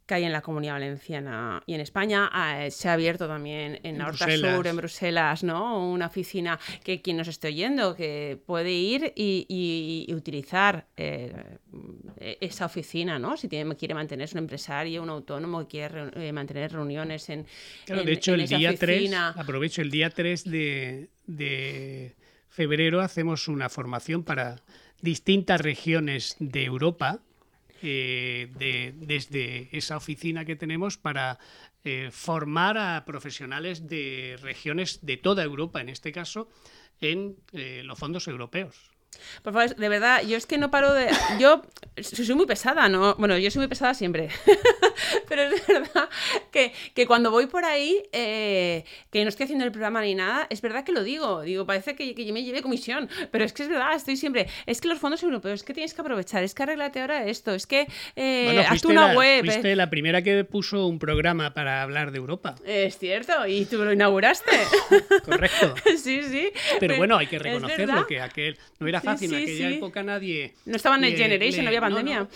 que 0.08 0.15
hay 0.15 0.24
en 0.24 0.32
la 0.32 0.41
Comunidad 0.41 0.74
Valenciana 0.74 1.62
y 1.65 1.74
en 1.74 1.82
España. 1.82 2.30
Ah, 2.32 2.65
se 2.70 2.88
ha 2.88 2.93
abierto 2.93 3.28
también 3.28 3.80
en, 3.84 4.02
Horta 4.02 4.26
Sur, 4.38 4.65
en 4.65 4.78
Bruselas, 4.78 5.43
¿no? 5.43 5.91
Una 5.91 6.08
oficina 6.08 6.58
que 6.84 7.02
quien 7.02 7.17
nos 7.17 7.28
esté 7.28 7.50
oyendo, 7.50 7.93
que 7.93 8.39
puede 8.46 8.72
ir 8.72 9.12
y, 9.15 10.08
utilizar 10.15 10.88
eh, 10.96 11.60
esa 12.39 12.65
oficina, 12.65 13.20
¿no? 13.20 13.36
Si 13.36 13.50
tiene, 13.50 13.76
quiere 13.76 13.93
mantenerse 13.93 14.36
un 14.36 14.43
empresario, 14.43 15.04
un 15.04 15.10
autónomo, 15.10 15.60
que 15.62 15.67
quiere 15.67 16.10
eh, 16.15 16.32
mantener 16.32 16.72
reuniones 16.72 17.30
en. 17.30 17.46
Claro, 17.86 18.04
de 18.04 18.13
hecho, 18.13 18.34
el 18.34 18.48
día 18.48 18.74
3, 18.76 19.13
aprovecho, 19.13 19.82
el 19.82 19.91
día 19.91 20.10
3 20.10 20.46
de, 20.46 21.10
de 21.26 22.15
febrero 22.48 23.02
hacemos 23.02 23.50
una 23.50 23.67
formación 23.67 24.24
para 24.24 24.62
distintas 25.02 25.60
regiones 25.60 26.38
de 26.39 26.63
Europa 26.63 27.20
eh, 27.82 28.52
de, 28.58 28.94
desde 28.96 29.70
esa 29.72 29.98
oficina 29.98 30.46
que 30.46 30.56
tenemos 30.56 30.98
para 30.98 31.40
eh, 31.84 32.10
formar 32.12 32.78
a 32.78 33.06
profesionales 33.06 33.88
de 33.88 34.38
regiones 34.42 35.06
de 35.06 35.18
toda 35.18 35.44
Europa, 35.44 35.82
en 35.82 35.90
este 35.90 36.12
caso, 36.12 36.50
en 37.00 37.38
eh, 37.54 37.82
los 37.84 37.98
fondos 37.98 38.28
europeos. 38.28 38.96
Por 39.43 39.54
favor, 39.54 39.76
de 39.76 39.89
verdad, 39.89 40.24
yo 40.24 40.38
es 40.38 40.46
que 40.46 40.58
no 40.58 40.72
paro 40.72 40.93
de. 40.93 41.10
Yo 41.39 41.63
soy 42.02 42.36
muy 42.36 42.46
pesada, 42.46 42.89
¿no? 42.89 43.15
Bueno, 43.15 43.38
yo 43.38 43.50
soy 43.52 43.62
muy 43.62 43.67
pesada 43.67 43.93
siempre. 43.93 44.30
Pero 45.30 45.43
es 45.43 45.67
verdad 45.67 46.10
que, 46.52 47.08
cuando 47.08 47.32
voy 47.32 47.48
por 47.48 47.65
ahí, 47.65 48.04
eh, 48.12 48.84
que 49.12 49.24
no 49.24 49.30
estoy 49.30 49.46
haciendo 49.46 49.65
el 49.65 49.72
programa 49.72 50.02
ni 50.02 50.15
nada, 50.15 50.48
es 50.50 50.62
verdad 50.62 50.84
que 50.84 50.91
lo 50.91 51.04
digo. 51.04 51.41
Digo, 51.41 51.65
parece 51.65 51.96
que, 51.96 52.13
yo 52.13 52.34
me 52.34 52.43
lleve 52.43 52.62
comisión. 52.62 53.10
Pero 53.32 53.46
es 53.46 53.54
que 53.54 53.63
es 53.63 53.70
verdad, 53.70 53.93
estoy 53.96 54.17
siempre. 54.17 54.48
Es 54.65 54.82
que 54.82 54.88
los 54.88 55.00
fondos 55.00 55.22
europeos, 55.24 55.62
es 55.62 55.63
que 55.63 55.74
tienes 55.74 55.93
que 55.93 56.02
aprovechar, 56.02 56.43
es 56.43 56.54
que 56.54 56.63
arreglate 56.63 57.02
ahora 57.02 57.26
esto, 57.26 57.54
es 57.54 57.67
que 57.67 57.88
eh, 58.15 58.65
haz 58.67 58.84
una 58.86 59.13
web. 59.13 59.46
Fuiste 59.46 59.76
la 59.76 59.89
primera 59.89 60.22
que 60.22 60.43
puso 60.43 60.88
un 60.88 61.00
programa 61.00 61.54
para 61.54 61.82
hablar 61.82 62.12
de 62.12 62.17
Europa. 62.17 62.56
Es 62.65 62.98
cierto, 62.98 63.48
y 63.48 63.65
tú 63.65 63.84
lo 63.84 63.93
inauguraste. 63.93 64.58
Correcto. 65.26 65.76
sí, 65.98 66.24
sí. 66.24 66.52
Pero 66.80 66.98
bueno, 66.98 67.17
hay 67.17 67.28
que 67.28 67.39
reconocerlo, 67.39 68.08
que 68.08 68.22
aquel 68.22 68.58
no 68.80 68.88
era 68.88 68.96
fácil. 69.01 69.33
en 69.33 69.43
aquella 69.43 69.69
época 69.71 70.03
nadie. 70.03 70.53
No 70.65 70.75
estaba 70.75 70.97
en 70.97 71.05
el 71.05 71.15
Generation, 71.15 71.63
no 71.63 71.69
había 71.69 71.81
pandemia. 71.81 72.27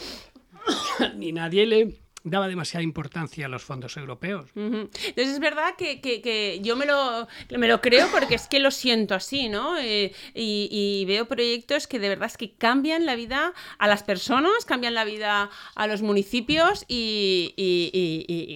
Ni 1.16 1.32
nadie 1.32 1.66
le 1.66 1.96
daba 2.24 2.48
demasiada 2.48 2.84
importancia 2.84 3.46
a 3.46 3.50
los 3.50 3.64
fondos 3.64 3.98
europeos. 3.98 4.50
Entonces 4.56 4.94
es 5.16 5.40
verdad 5.40 5.76
que, 5.78 6.60
yo 6.62 6.76
me 6.76 6.86
lo, 6.86 7.28
me 7.58 7.68
lo 7.68 7.82
creo 7.82 8.08
porque 8.12 8.36
es 8.36 8.48
que 8.48 8.60
lo 8.60 8.72
siento 8.72 9.16
así, 9.16 9.50
¿no? 9.50 9.78
Eh, 9.80 10.14
y, 10.34 11.04
veo 11.08 11.28
proyectos 11.28 11.88
que 11.88 12.00
de 12.00 12.10
verdad 12.10 12.28
es 12.28 12.38
que 12.38 12.54
cambian 12.54 13.06
la 13.06 13.16
vida 13.16 13.54
a 13.80 13.88
las 13.88 14.04
personas, 14.04 14.66
cambian 14.66 14.94
la 14.94 15.04
vida 15.04 15.50
a 15.76 15.88
los 15.88 16.02
municipios 16.02 16.86
y, 16.88 17.54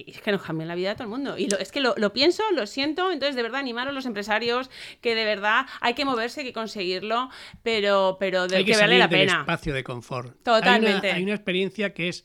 es 0.06 0.20
que 0.20 0.32
nos 0.32 0.42
cambian 0.42 0.68
la 0.68 0.74
vida 0.74 0.92
a 0.92 0.94
todo 0.94 1.04
el 1.04 1.10
mundo. 1.10 1.36
Y 1.36 1.48
es 1.58 1.72
que 1.72 1.80
lo, 1.80 2.12
pienso, 2.12 2.42
lo 2.52 2.66
siento, 2.66 3.10
entonces 3.10 3.34
de 3.36 3.42
verdad 3.42 3.60
animar 3.60 3.88
a 3.88 3.92
los 3.92 4.06
empresarios 4.06 4.70
que 5.00 5.14
de 5.14 5.24
verdad 5.24 5.66
hay 5.80 5.94
que 5.94 6.04
moverse, 6.04 6.40
hay 6.40 6.46
que 6.46 6.52
conseguirlo, 6.52 7.30
pero, 7.62 8.16
pero 8.20 8.46
de 8.46 8.64
que, 8.64 8.76
vale 8.76 8.98
la 8.98 9.08
pena. 9.08 9.40
espacio 9.40 9.74
de 9.74 9.82
confort. 9.82 10.42
Totalmente. 10.42 11.10
hay 11.10 11.22
una 11.22 11.34
experiencia 11.34 11.92
que 11.92 12.08
es 12.08 12.24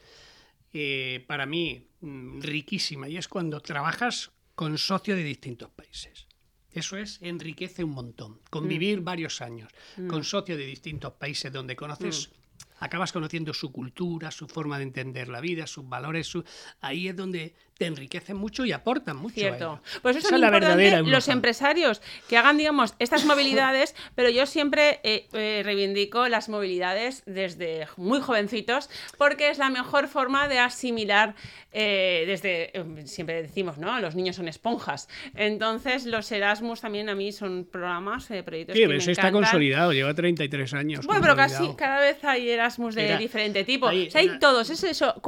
eh, 0.74 1.24
para 1.28 1.46
mí 1.46 1.88
mm, 2.02 2.42
riquísima 2.42 3.08
y 3.10 3.18
es 3.18 3.28
cuando 3.28 3.60
trabajas 3.62 4.32
con 4.56 4.78
socios 4.78 5.18
de 5.18 5.24
distintos 5.24 5.70
países. 5.70 6.28
Eso 6.72 6.96
es, 6.96 7.20
enriquece 7.22 7.84
un 7.84 7.92
montón. 7.92 8.40
Convivir 8.50 9.02
mm. 9.02 9.04
varios 9.04 9.42
años 9.42 9.72
mm. 9.98 10.08
con 10.08 10.24
socios 10.24 10.58
de 10.58 10.66
distintos 10.66 11.14
países 11.14 11.52
donde 11.52 11.76
conoces, 11.76 12.32
acabas 12.80 13.12
conociendo 13.12 13.54
su 13.54 13.72
cultura, 13.72 14.32
su 14.32 14.48
forma 14.48 14.78
de 14.78 14.84
entender 14.84 15.28
la 15.28 15.42
vida, 15.42 15.68
sus 15.68 15.88
valores, 15.88 16.28
su... 16.28 16.44
ahí 16.80 17.08
es 17.08 17.16
donde 17.16 17.56
te 17.82 17.88
enriquecen 17.88 18.38
mucho 18.38 18.64
y 18.64 18.74
aportan 18.74 19.18
mucho. 19.18 19.34
Cierto. 19.34 19.82
Pues 20.04 20.16
eso 20.16 20.28
es 20.28 20.40
la 20.40 20.50
importante 20.50 21.02
los 21.02 21.28
empresarios 21.30 22.00
que 22.30 22.38
hagan, 22.38 22.56
digamos, 22.56 22.94
estas 23.00 23.26
movilidades, 23.26 23.96
pero 24.16 24.30
yo 24.30 24.46
siempre 24.46 25.00
eh, 25.02 25.28
eh, 25.34 25.64
reivindico 25.66 26.28
las 26.28 26.48
movilidades 26.48 27.24
desde 27.26 27.88
muy 27.98 28.22
jovencitos, 28.22 28.88
porque 29.18 29.50
es 29.50 29.58
la 29.58 29.72
mejor 29.72 30.08
forma 30.08 30.48
de 30.48 30.60
asimilar, 30.60 31.34
eh, 31.72 32.26
desde, 32.28 32.72
siempre 33.08 33.42
decimos, 33.42 33.80
¿no? 33.80 34.00
Los 34.00 34.14
niños 34.14 34.36
son 34.36 34.48
esponjas. 34.48 35.10
Entonces, 35.34 36.06
los 36.06 36.32
Erasmus 36.32 36.82
también 36.82 37.10
a 37.10 37.16
mí 37.16 37.32
son 37.32 37.66
programas, 37.66 38.28
proyectos 38.46 38.76
sí, 38.76 38.86
que 38.86 38.96
eso 38.96 39.10
está 39.10 39.32
consolidado, 39.32 39.92
lleva 39.92 40.14
33 40.14 40.74
años. 40.76 41.08
Bueno, 41.08 41.22
pero 41.24 41.36
casi 41.36 41.74
cada 41.76 42.00
vez 42.00 42.24
hay 42.24 42.48
Erasmus 42.48 42.94
de 42.94 43.18
diferente 43.18 43.64
tipo. 43.64 43.88
hay 43.88 44.38
todos, 44.40 44.70
es 44.70 44.84
eso. 44.84 45.20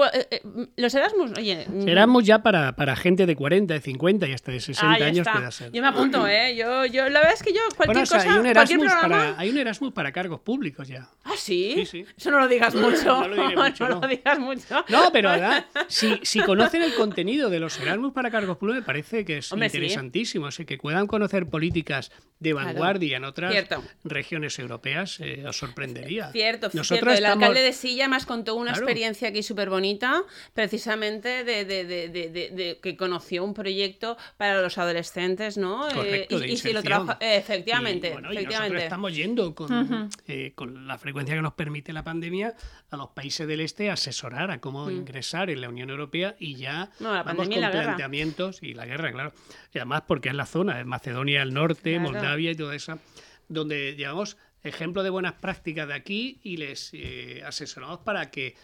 Los 0.76 0.94
Erasmus, 0.94 1.32
oye... 1.36 1.66
Erasmus 1.88 2.26
ya 2.26 2.43
para, 2.44 2.76
para, 2.76 2.96
gente 2.96 3.26
de 3.26 3.36
40, 3.36 3.74
de 3.74 3.82
50 3.82 4.28
y 4.28 4.34
hasta 4.34 4.52
de 4.52 4.60
60 4.60 5.06
años 5.06 5.28
puede 5.32 5.52
ser. 5.52 5.72
Yo 5.72 5.82
me 5.82 5.88
apunto, 5.88 6.28
¿eh? 6.28 6.56
Yo, 6.56 6.86
yo, 6.86 7.10
la 7.10 7.20
verdad 7.20 7.34
es 7.34 7.44
que 7.44 7.54
yo 7.54 7.62
cualquier 7.76 8.08
cosa, 8.08 8.22
hay 8.22 8.40
un, 8.40 8.46
Erasmus 8.46 8.94
para, 9.02 9.40
hay 9.40 9.50
un 9.50 9.58
Erasmus 9.58 9.94
para 9.94 10.12
cargos 10.12 10.42
públicos 10.42 10.88
ya. 10.88 11.10
¿Ah, 11.24 11.34
sí? 11.38 11.74
Sí, 11.78 11.86
sí. 11.86 12.06
Eso 12.18 12.32
no 12.32 12.40
lo 12.40 12.48
digas 12.48 12.76
mucho. 12.76 13.22
no 13.22 13.28
lo, 13.28 13.64
mucho, 13.64 13.88
no. 13.88 14.02
lo 14.02 14.08
digas 14.08 14.40
mucho. 14.40 14.86
No, 14.90 15.12
pero 15.12 15.30
¿verdad? 15.30 15.66
Si, 15.88 16.20
si 16.24 16.42
conocen 16.42 16.82
el 16.82 16.94
contenido 16.94 17.50
de 17.50 17.60
los 17.60 17.80
Erasmus 17.80 18.14
para 18.14 18.30
cargos 18.30 18.58
públicos, 18.58 18.82
me 18.82 18.86
parece 18.86 19.26
que 19.26 19.38
es 19.38 19.52
interesantísimo. 19.52 20.52
¿sí? 20.52 20.66
que 20.66 20.78
puedan 20.78 21.08
conocer 21.08 21.48
políticas 21.48 22.12
de 22.44 22.54
vanguardia 22.54 23.18
en 23.18 23.24
otras 23.24 23.56
regiones 24.04 24.60
europeas, 24.60 25.20
eh, 25.22 25.46
os 25.48 25.58
sorprendería. 25.58 26.32
Cierto, 26.32 26.68
Nosotros 26.74 27.14
cierto. 27.14 27.14
El 27.14 27.26
alcalde 27.26 27.62
de 27.62 27.72
Silla 27.72 28.10
más 28.10 28.26
contó 28.26 28.56
una 28.56 28.72
experiencia 28.72 29.30
aquí 29.30 29.42
súper 29.42 29.70
bonita, 29.70 30.24
precisamente 30.54 31.44
de, 31.46 31.64
de, 31.64 31.86
de, 31.86 32.10
de, 32.10 32.80
que 32.82 32.98
conoció 32.98 33.46
un 33.46 33.54
proyecto 33.54 34.18
para 34.38 34.62
los 34.62 34.78
adolescentes, 34.78 35.58
¿no? 35.58 35.88
Eh, 35.88 35.94
Correcto, 35.94 36.44
y, 36.44 36.58
si 36.58 36.74
lo 36.74 36.84
trabaja, 36.84 37.18
efectivamente, 37.22 38.14
efectivamente. 38.14 38.84
estamos 38.84 39.16
yendo 39.16 39.56
con, 39.56 40.10
eh, 40.28 40.52
con, 40.54 40.86
la 40.86 40.98
frecuencia 40.98 41.36
que 41.36 41.42
nos 41.42 41.54
permite 41.54 41.94
la 41.94 42.04
pandemia 42.04 42.56
a 42.92 42.98
los 42.98 43.10
países 43.10 43.48
del 43.48 43.62
este 43.62 43.90
a 43.90 43.94
asesorar 43.94 44.52
a 44.52 44.60
cómo 44.60 44.88
mm. 44.88 44.92
ingresar 44.92 45.50
en 45.50 45.62
la 45.62 45.70
Unión 45.70 45.90
Europea 45.90 46.36
y 46.40 46.56
ya 46.56 46.92
vamos 47.00 47.48
con 47.48 47.48
planteamientos 47.48 48.62
y 48.62 48.74
la 48.74 48.86
guerra, 48.86 49.14
claro. 49.14 49.34
Y 49.74 49.78
además 49.78 50.04
porque 50.06 50.30
es 50.30 50.36
la 50.36 50.46
zona, 50.46 50.80
es 50.82 50.86
Macedonia 50.86 51.40
del 51.40 51.54
Norte, 51.54 52.00
Moldavia 52.00 52.33
y 52.40 52.56
toda 52.56 52.76
esa, 52.76 53.00
donde 53.48 53.96
llevamos 53.96 54.38
ejemplo 54.64 55.04
de 55.04 55.10
buenas 55.10 55.34
prácticas 55.34 55.88
de 55.88 55.94
aquí 55.94 56.40
y 56.44 56.58
les 56.58 56.92
eh, 56.94 57.42
asesoramos 57.46 58.00
para 58.00 58.32
que 58.32 58.56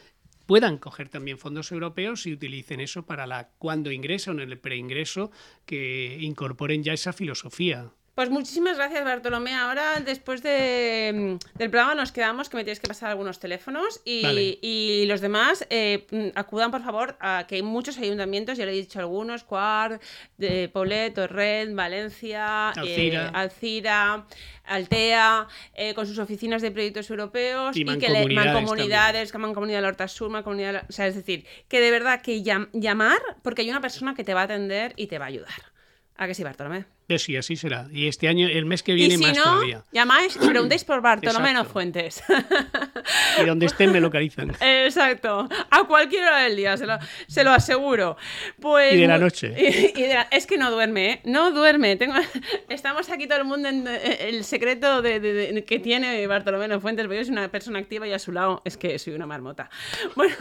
puedan 0.45 0.77
coger 0.77 1.09
también 1.09 1.37
fondos 1.37 1.71
europeos 1.71 2.25
y 2.25 2.33
utilicen 2.33 2.79
eso 2.79 3.05
para 3.05 3.27
la 3.27 3.49
cuando 3.57 3.91
ingresan 3.91 4.39
en 4.39 4.49
el 4.51 4.57
preingreso 4.57 5.31
que 5.65 6.17
incorporen 6.21 6.83
ya 6.83 6.93
esa 6.93 7.13
filosofía. 7.13 7.91
Pues 8.19 8.29
muchísimas 8.29 8.75
gracias, 8.75 9.05
Bartolomé. 9.05 9.55
Ahora, 9.55 10.01
después 10.01 10.43
de, 10.43 11.37
mm, 11.39 11.57
del 11.57 11.69
programa, 11.69 11.95
nos 11.95 12.11
quedamos 12.11 12.49
que 12.49 12.57
me 12.57 12.65
tienes 12.65 12.81
que 12.81 12.87
pasar 12.89 13.11
algunos 13.11 13.39
teléfonos 13.39 14.01
y, 14.03 15.05
los 15.07 15.21
demás 15.21 15.65
eh, 15.69 16.05
mm, 16.11 16.37
acudan, 16.37 16.69
por 16.69 16.83
favor, 16.83 17.15
a 17.21 17.45
que 17.47 17.55
hay 17.55 17.61
muchos 17.61 17.97
ayuntamientos, 17.97 18.57
ya 18.57 18.65
le 18.65 18.73
he 18.73 18.75
dicho 18.75 18.99
algunos, 18.99 19.45
Cuart, 19.45 20.01
de 20.35 20.67
Poblet, 20.67 21.13
Torrent, 21.13 21.73
Valencia, 21.77 22.71
Alcira, 22.71 23.27
eh, 23.27 23.31
Alcira 23.33 24.27
Altea, 24.65 25.47
eh, 25.73 25.93
con 25.93 26.05
sus 26.05 26.19
oficinas 26.19 26.61
de 26.61 26.71
proyectos 26.71 27.09
europeos 27.09 27.77
y, 27.77 27.85
que 27.85 28.09
le 28.09 28.35
mancomunidades, 28.35 29.31
que 29.31 29.37
mancomunidad 29.37 29.79
de 29.81 29.87
Horta 29.87 30.09
Sur, 30.09 30.29
mancomunidad, 30.29 30.83
o 30.89 30.91
sea, 30.91 31.07
es 31.07 31.15
decir, 31.15 31.45
que 31.69 31.79
de 31.79 31.89
verdad 31.89 32.21
que 32.21 32.43
llamar 32.43 33.21
porque 33.43 33.61
hay 33.61 33.69
una 33.69 33.79
persona 33.79 34.13
que 34.13 34.25
te 34.25 34.33
va 34.33 34.41
a 34.41 34.43
atender 34.43 34.91
y 34.97 35.07
te 35.07 35.19
va 35.19 35.23
a 35.23 35.29
ayudar. 35.29 35.71
¿A 36.17 36.27
que 36.27 36.33
sí, 36.33 36.43
Bartolomé? 36.43 36.98
Sí, 37.17 37.35
así 37.35 37.55
será. 37.55 37.87
Y 37.91 38.07
este 38.07 38.27
año, 38.27 38.47
el 38.47 38.65
mes 38.65 38.83
que 38.83 38.93
viene, 38.93 39.15
y 39.15 39.17
si 39.17 39.23
más 39.23 39.37
no, 39.37 39.43
todavía. 39.43 39.83
Llamáis 39.91 40.35
y 40.35 40.47
preguntéis 40.47 40.83
por 40.83 41.01
Bartolomé 41.01 41.49
Fuentes. 41.65 42.21
y 43.41 43.45
donde 43.45 43.65
estén 43.65 43.91
me 43.91 43.99
localizan. 43.99 44.55
Exacto. 44.61 45.49
A 45.69 45.83
cualquier 45.85 46.23
hora 46.23 46.41
del 46.41 46.55
día, 46.55 46.77
se 46.77 46.85
lo, 46.85 46.97
se 47.27 47.43
lo 47.43 47.51
aseguro. 47.51 48.17
Pues, 48.59 48.93
y 48.93 48.97
de 48.97 49.07
la 49.07 49.17
noche. 49.17 49.53
es 50.31 50.45
que 50.45 50.57
no 50.57 50.71
duerme, 50.71 51.11
¿eh? 51.11 51.21
No 51.23 51.51
duerme. 51.51 51.95
Tengo, 51.95 52.13
estamos 52.69 53.09
aquí 53.09 53.27
todo 53.27 53.39
el 53.39 53.45
mundo 53.45 53.69
en 53.69 53.87
el 53.87 54.43
secreto 54.43 55.01
de, 55.01 55.63
que 55.67 55.79
tiene 55.79 56.25
Bartolomé 56.27 56.79
Fuentes, 56.79 57.05
porque 57.05 57.17
yo 57.17 57.25
soy 57.25 57.33
una 57.33 57.49
persona 57.49 57.79
activa 57.79 58.07
y 58.07 58.13
a 58.13 58.19
su 58.19 58.31
lado 58.31 58.61
es 58.65 58.77
que 58.77 58.97
soy 58.99 59.13
una 59.13 59.25
marmota. 59.25 59.69
Bueno, 60.15 60.35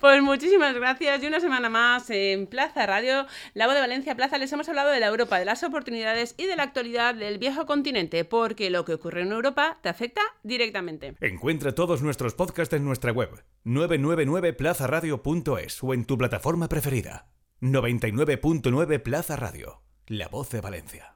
pues 0.00 0.22
muchísimas 0.22 0.74
gracias. 0.74 1.22
Y 1.22 1.26
una 1.26 1.38
semana 1.38 1.68
más 1.68 2.08
en 2.08 2.46
Plaza 2.46 2.86
Radio, 2.86 3.26
Lago 3.52 3.74
de 3.74 3.80
Valencia 3.80 4.14
Plaza, 4.14 4.38
les 4.38 4.50
hemos 4.52 4.68
hablado 4.68 4.90
de 4.90 5.00
la 5.00 5.08
Europa, 5.08 5.38
de 5.38 5.44
las 5.44 5.62
y 5.88 6.46
de 6.46 6.56
la 6.56 6.62
actualidad 6.62 7.14
del 7.14 7.38
viejo 7.38 7.66
continente, 7.66 8.24
porque 8.24 8.70
lo 8.70 8.84
que 8.84 8.94
ocurre 8.94 9.22
en 9.22 9.32
Europa 9.32 9.78
te 9.82 9.88
afecta 9.88 10.20
directamente. 10.42 11.16
Encuentra 11.20 11.74
todos 11.74 12.02
nuestros 12.02 12.34
podcasts 12.34 12.74
en 12.74 12.84
nuestra 12.84 13.12
web 13.12 13.30
999plazaradio.es 13.64 15.82
o 15.82 15.94
en 15.94 16.04
tu 16.04 16.18
plataforma 16.18 16.68
preferida. 16.68 17.28
99.9 17.60 19.02
Plaza 19.02 19.36
Radio, 19.36 19.82
la 20.06 20.28
voz 20.28 20.50
de 20.50 20.60
Valencia. 20.60 21.10